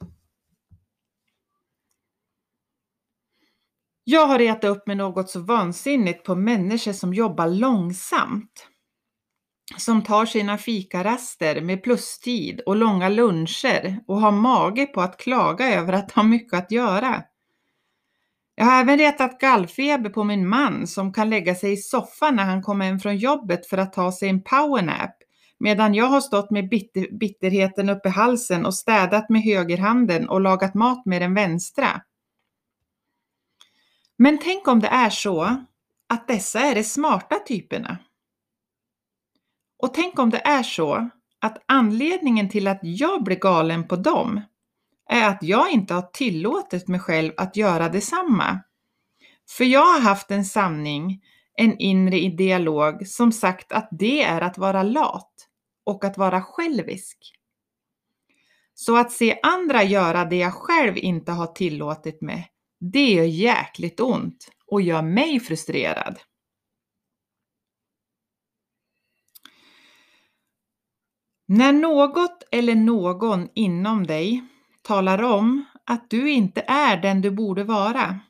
Jag 4.04 4.26
har 4.26 4.38
retat 4.38 4.64
upp 4.64 4.86
med 4.86 4.96
något 4.96 5.30
så 5.30 5.40
vansinnigt 5.40 6.24
på 6.24 6.34
människor 6.34 6.92
som 6.92 7.14
jobbar 7.14 7.46
långsamt. 7.46 8.68
Som 9.76 10.02
tar 10.02 10.26
sina 10.26 10.58
fikaraster 10.58 11.60
med 11.60 11.82
plustid 11.82 12.60
och 12.60 12.76
långa 12.76 13.08
luncher 13.08 14.00
och 14.06 14.20
har 14.20 14.32
mage 14.32 14.86
på 14.86 15.00
att 15.00 15.16
klaga 15.16 15.74
över 15.74 15.92
att 15.92 16.12
ha 16.12 16.22
mycket 16.22 16.58
att 16.58 16.70
göra. 16.70 17.22
Jag 18.54 18.64
har 18.64 18.80
även 18.80 18.98
retat 18.98 19.40
gallfeber 19.40 20.10
på 20.10 20.24
min 20.24 20.48
man 20.48 20.86
som 20.86 21.12
kan 21.12 21.30
lägga 21.30 21.54
sig 21.54 21.72
i 21.72 21.76
soffan 21.76 22.36
när 22.36 22.44
han 22.44 22.62
kommer 22.62 22.84
hem 22.84 22.98
från 22.98 23.16
jobbet 23.16 23.66
för 23.66 23.78
att 23.78 23.92
ta 23.92 24.12
sig 24.12 24.28
en 24.28 24.42
powernap 24.42 25.16
medan 25.58 25.94
jag 25.94 26.06
har 26.06 26.20
stått 26.20 26.50
med 26.50 26.68
bitter, 26.68 27.18
bitterheten 27.18 27.88
uppe 27.88 28.08
i 28.08 28.12
halsen 28.12 28.66
och 28.66 28.74
städat 28.74 29.28
med 29.28 29.42
högerhanden 29.42 30.28
och 30.28 30.40
lagat 30.40 30.74
mat 30.74 31.06
med 31.06 31.22
den 31.22 31.34
vänstra. 31.34 32.00
Men 34.16 34.38
tänk 34.38 34.68
om 34.68 34.80
det 34.80 34.88
är 34.88 35.10
så 35.10 35.42
att 36.08 36.28
dessa 36.28 36.60
är 36.60 36.74
de 36.74 36.84
smarta 36.84 37.38
typerna. 37.46 37.98
Och 39.78 39.94
tänk 39.94 40.18
om 40.18 40.30
det 40.30 40.46
är 40.46 40.62
så 40.62 41.10
att 41.40 41.64
anledningen 41.68 42.48
till 42.48 42.68
att 42.68 42.80
jag 42.82 43.24
blir 43.24 43.36
galen 43.36 43.88
på 43.88 43.96
dem 43.96 44.40
är 45.10 45.28
att 45.28 45.42
jag 45.42 45.70
inte 45.70 45.94
har 45.94 46.02
tillåtit 46.02 46.88
mig 46.88 47.00
själv 47.00 47.32
att 47.36 47.56
göra 47.56 47.88
detsamma. 47.88 48.60
För 49.48 49.64
jag 49.64 49.84
har 49.86 50.00
haft 50.00 50.30
en 50.30 50.44
sanning, 50.44 51.20
en 51.56 51.78
inre 51.78 52.28
dialog 52.28 53.06
som 53.06 53.32
sagt 53.32 53.72
att 53.72 53.88
det 53.90 54.22
är 54.22 54.40
att 54.40 54.58
vara 54.58 54.82
lat 54.82 55.32
och 55.84 56.04
att 56.04 56.18
vara 56.18 56.42
självisk. 56.42 57.18
Så 58.74 58.96
att 58.96 59.12
se 59.12 59.38
andra 59.42 59.82
göra 59.82 60.24
det 60.24 60.36
jag 60.36 60.54
själv 60.54 60.96
inte 60.96 61.32
har 61.32 61.46
tillåtit 61.46 62.20
mig, 62.20 62.50
det 62.80 63.06
gör 63.06 63.24
jäkligt 63.24 64.00
ont 64.00 64.48
och 64.66 64.82
gör 64.82 65.02
mig 65.02 65.40
frustrerad. 65.40 66.18
När 71.46 71.72
något 71.72 72.42
eller 72.50 72.74
någon 72.74 73.48
inom 73.54 74.06
dig 74.06 74.44
talar 74.82 75.22
om 75.22 75.64
att 75.84 76.10
du 76.10 76.30
inte 76.30 76.64
är 76.66 76.96
den 76.96 77.20
du 77.20 77.30
borde 77.30 77.64
vara, 77.64 78.20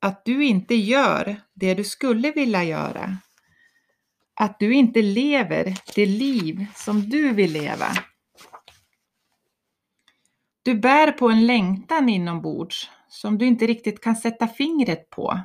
att 0.00 0.24
du 0.24 0.44
inte 0.44 0.74
gör 0.74 1.36
det 1.54 1.74
du 1.74 1.84
skulle 1.84 2.30
vilja 2.30 2.64
göra, 2.64 3.16
att 4.34 4.58
du 4.58 4.74
inte 4.74 5.02
lever 5.02 5.74
det 5.94 6.06
liv 6.06 6.66
som 6.74 7.10
du 7.10 7.32
vill 7.32 7.52
leva. 7.52 7.88
Du 10.62 10.74
bär 10.74 11.12
på 11.12 11.28
en 11.28 11.46
längtan 11.46 12.08
inombords 12.08 12.90
som 13.08 13.38
du 13.38 13.46
inte 13.46 13.66
riktigt 13.66 14.00
kan 14.00 14.16
sätta 14.16 14.48
fingret 14.48 15.10
på. 15.10 15.40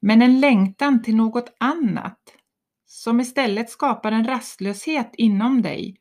men 0.00 0.22
en 0.22 0.40
längtan 0.40 1.02
till 1.02 1.16
något 1.16 1.56
annat 1.58 2.18
som 2.86 3.20
istället 3.20 3.70
skapar 3.70 4.12
en 4.12 4.24
rastlöshet 4.24 5.10
inom 5.14 5.62
dig 5.62 5.96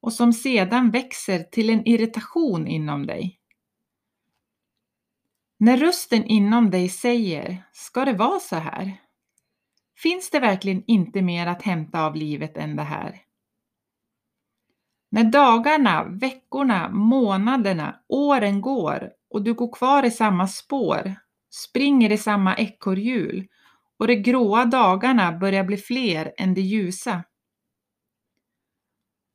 och 0.00 0.12
som 0.12 0.32
sedan 0.32 0.90
växer 0.90 1.42
till 1.42 1.70
en 1.70 1.88
irritation 1.88 2.66
inom 2.66 3.06
dig. 3.06 3.38
När 5.58 5.76
rösten 5.76 6.24
inom 6.24 6.70
dig 6.70 6.88
säger, 6.88 7.62
ska 7.72 8.04
det 8.04 8.12
vara 8.12 8.40
så 8.40 8.56
här? 8.56 8.92
Finns 9.96 10.30
det 10.30 10.40
verkligen 10.40 10.82
inte 10.86 11.22
mer 11.22 11.46
att 11.46 11.62
hämta 11.62 12.02
av 12.02 12.16
livet 12.16 12.56
än 12.56 12.76
det 12.76 12.82
här? 12.82 13.20
När 15.10 15.24
dagarna, 15.24 16.04
veckorna, 16.04 16.88
månaderna, 16.88 18.00
åren 18.08 18.60
går 18.60 19.10
och 19.30 19.42
du 19.42 19.54
går 19.54 19.72
kvar 19.72 20.04
i 20.04 20.10
samma 20.10 20.46
spår, 20.46 21.14
springer 21.50 22.12
i 22.12 22.18
samma 22.18 22.56
ekorrhjul 22.56 23.48
och 23.98 24.06
de 24.06 24.16
gråa 24.16 24.64
dagarna 24.64 25.32
börjar 25.32 25.64
bli 25.64 25.76
fler 25.76 26.32
än 26.36 26.54
de 26.54 26.60
ljusa. 26.60 27.24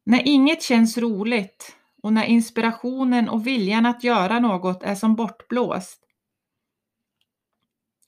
När 0.06 0.28
inget 0.28 0.64
känns 0.64 0.98
roligt 0.98 1.76
och 2.04 2.14
när 2.14 2.26
inspirationen 2.26 3.30
och 3.30 3.48
viljan 3.48 3.86
att 3.86 4.04
göra 4.04 4.40
något 4.40 4.84
är 4.84 4.96
som 4.96 5.16
bortblåst. 5.16 6.00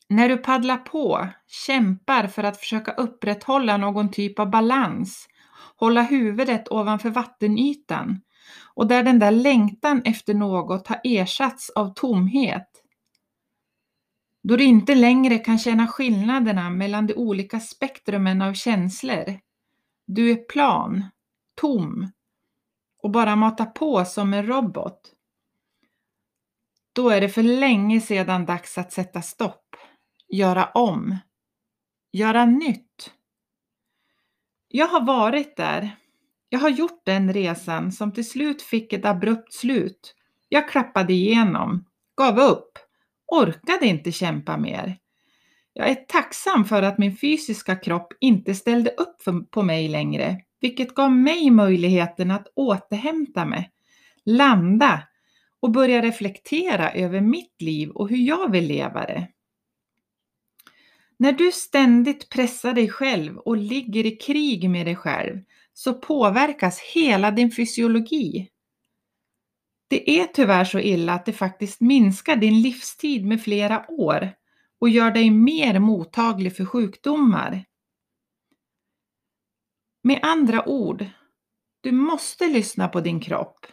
När 0.10 0.30
du 0.30 0.38
paddlar 0.38 0.78
på, 0.78 1.28
kämpar 1.48 2.28
för 2.28 2.44
att 2.44 2.58
försöka 2.58 2.92
upprätthålla 2.92 3.78
någon 3.78 4.12
typ 4.12 4.40
av 4.40 4.50
balans, 4.50 5.28
hålla 5.76 6.02
huvudet 6.02 6.72
ovanför 6.72 7.10
vattenytan 7.10 8.22
och 8.76 8.88
där 8.88 9.04
den 9.04 9.20
där 9.20 9.32
längtan 9.32 10.02
efter 10.06 10.34
något 10.34 10.88
har 10.88 11.00
ersatts 11.04 11.70
av 11.70 11.94
tomhet. 11.94 12.70
Då 14.44 14.56
du 14.56 14.64
inte 14.64 14.96
längre 14.96 15.38
kan 15.38 15.60
känna 15.60 15.88
skillnaderna 15.88 16.70
mellan 16.70 17.08
de 17.08 17.14
olika 17.14 17.60
spektrumen 17.60 18.42
av 18.42 18.54
känslor. 18.54 19.40
Du 20.08 20.32
är 20.32 20.36
plan, 20.36 21.04
tom 21.56 22.12
och 23.04 23.12
bara 23.12 23.36
matar 23.36 23.66
på 23.66 24.06
som 24.06 24.34
en 24.34 24.48
robot. 24.48 25.12
Då 26.94 27.10
är 27.10 27.22
det 27.22 27.30
för 27.30 27.44
länge 27.44 28.02
sedan 28.02 28.46
dags 28.46 28.78
att 28.78 28.94
sätta 28.94 29.22
stopp, 29.22 29.76
göra 30.28 30.66
om, 30.66 31.18
göra 32.12 32.46
nytt. 32.46 33.12
Jag 34.68 34.88
har 34.88 35.06
varit 35.06 35.58
där. 35.58 35.96
Jag 36.50 36.60
har 36.60 36.70
gjort 36.70 37.02
den 37.06 37.34
resan 37.34 37.92
som 37.92 38.12
till 38.12 38.30
slut 38.30 38.62
fick 38.62 38.94
ett 38.94 39.06
abrupt 39.06 39.54
slut. 39.54 40.16
Jag 40.50 40.70
klappade 40.70 41.14
igenom, 41.14 41.86
gav 42.18 42.40
upp, 42.40 42.80
orkade 43.28 43.88
inte 43.88 44.12
kämpa 44.12 44.58
mer. 44.58 44.98
Jag 45.74 45.90
är 45.90 45.96
tacksam 45.96 46.66
för 46.66 46.82
att 46.82 46.98
min 46.98 47.18
fysiska 47.18 47.76
kropp 47.76 48.14
inte 48.20 48.56
ställde 48.56 48.90
upp 48.90 49.52
på 49.52 49.64
mig 49.64 49.88
längre, 49.88 50.42
vilket 50.62 50.96
gav 50.96 51.12
mig 51.12 51.50
möjligheten 51.52 52.32
att 52.32 52.48
återhämta 52.56 53.46
mig, 53.46 53.72
landa 54.26 55.08
och 55.60 55.72
börja 55.72 56.02
reflektera 56.02 56.92
över 56.92 57.22
mitt 57.22 57.62
liv 57.62 57.90
och 57.90 58.10
hur 58.10 58.18
jag 58.18 58.52
vill 58.52 58.68
leva 58.68 59.06
det. 59.06 59.28
När 61.18 61.32
du 61.32 61.52
ständigt 61.52 62.30
pressar 62.30 62.74
dig 62.74 62.90
själv 62.90 63.38
och 63.38 63.58
ligger 63.58 64.06
i 64.06 64.12
krig 64.12 64.70
med 64.70 64.86
dig 64.86 64.96
själv 64.96 65.42
så 65.74 65.94
påverkas 65.94 66.80
hela 66.80 67.32
din 67.32 67.52
fysiologi. 67.52 68.50
Det 69.88 70.20
är 70.20 70.28
tyvärr 70.28 70.66
så 70.66 70.80
illa 70.80 71.14
att 71.14 71.26
det 71.26 71.34
faktiskt 71.34 71.82
minskar 71.82 72.36
din 72.36 72.62
livstid 72.62 73.26
med 73.26 73.42
flera 73.42 73.86
år 73.92 74.32
och 74.80 74.90
gör 74.90 75.12
dig 75.12 75.30
mer 75.30 75.80
mottaglig 75.80 76.56
för 76.56 76.66
sjukdomar. 76.66 77.66
Med 80.08 80.20
andra 80.22 80.70
ord, 80.70 81.06
du 81.82 81.92
måste 81.92 82.48
lyssna 82.48 82.88
på 82.88 83.02
din 83.02 83.20
kropp. 83.20 83.66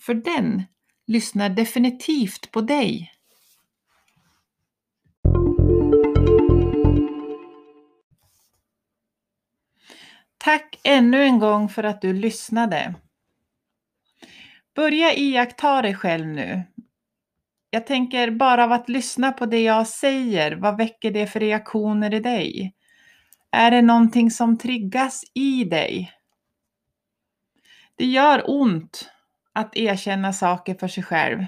För 0.00 0.14
den 0.14 0.62
lyssnar 1.06 1.48
definitivt 1.48 2.50
på 2.50 2.60
dig. 2.60 3.12
Tack 10.38 10.80
ännu 10.84 11.22
en 11.22 11.38
gång 11.38 11.68
för 11.68 11.84
att 11.84 12.00
du 12.00 12.12
lyssnade. 12.12 12.94
Börja 14.74 15.14
iaktta 15.14 15.82
dig 15.82 15.94
själv 15.94 16.26
nu. 16.26 16.62
Jag 17.70 17.86
tänker 17.86 18.30
bara 18.30 18.64
av 18.64 18.72
att 18.72 18.88
lyssna 18.88 19.32
på 19.32 19.46
det 19.46 19.60
jag 19.62 19.86
säger, 19.86 20.56
vad 20.56 20.76
väcker 20.76 21.10
det 21.10 21.26
för 21.26 21.40
reaktioner 21.40 22.14
i 22.14 22.20
dig? 22.20 22.75
Är 23.50 23.70
det 23.70 23.82
någonting 23.82 24.30
som 24.30 24.58
triggas 24.58 25.22
i 25.34 25.64
dig? 25.64 26.12
Det 27.96 28.06
gör 28.06 28.42
ont 28.46 29.10
att 29.52 29.76
erkänna 29.76 30.32
saker 30.32 30.74
för 30.74 30.88
sig 30.88 31.02
själv. 31.02 31.44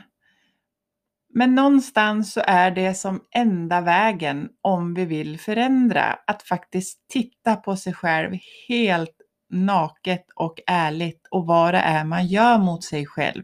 Men 1.34 1.54
någonstans 1.54 2.32
så 2.32 2.42
är 2.46 2.70
det 2.70 2.94
som 2.94 3.20
enda 3.34 3.80
vägen 3.80 4.48
om 4.61 4.94
vi 4.94 5.04
vill 5.04 5.38
förändra, 5.40 6.18
att 6.26 6.42
faktiskt 6.42 7.08
titta 7.08 7.56
på 7.56 7.76
sig 7.76 7.94
själv 7.94 8.38
helt 8.68 9.16
naket 9.50 10.24
och 10.34 10.61
ärligt 10.66 11.26
och 11.30 11.46
vad 11.46 11.74
det 11.74 11.78
är 11.78 12.04
man 12.04 12.26
gör 12.26 12.58
mot 12.58 12.84
sig 12.84 13.06
själv. 13.06 13.42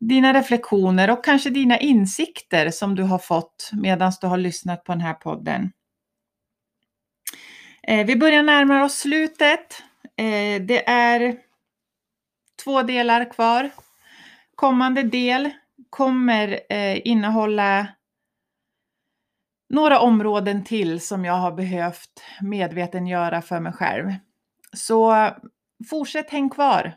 dina 0.00 0.34
reflektioner 0.34 1.10
och 1.10 1.24
kanske 1.24 1.50
dina 1.50 1.78
insikter 1.78 2.70
som 2.70 2.94
du 2.94 3.02
har 3.02 3.18
fått 3.18 3.70
medan 3.72 4.12
du 4.20 4.26
har 4.26 4.38
lyssnat 4.38 4.84
på 4.84 4.92
den 4.92 5.00
här 5.00 5.14
podden. 5.14 5.70
Eh, 7.88 8.06
vi 8.06 8.16
börjar 8.16 8.42
närma 8.42 8.84
oss 8.84 8.94
slutet. 8.98 9.82
Eh, 10.16 10.62
det 10.62 10.88
är 10.88 11.36
två 12.64 12.82
delar 12.82 13.32
kvar. 13.32 13.70
Kommande 14.54 15.02
del 15.02 15.50
kommer 15.90 16.60
eh, 16.68 17.06
innehålla 17.06 17.88
några 19.68 20.00
områden 20.00 20.64
till 20.64 21.00
som 21.00 21.24
jag 21.24 21.34
har 21.34 21.52
behövt 21.52 22.22
medvetengöra 22.40 23.42
för 23.42 23.60
mig 23.60 23.72
själv. 23.72 24.12
Så 24.72 25.30
fortsätt 25.90 26.30
häng 26.30 26.50
kvar. 26.50 26.96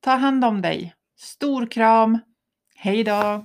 Ta 0.00 0.10
hand 0.10 0.44
om 0.44 0.62
dig. 0.62 0.94
Stor 1.18 1.66
kram. 1.66 2.18
Hej 2.76 3.04
då! 3.04 3.44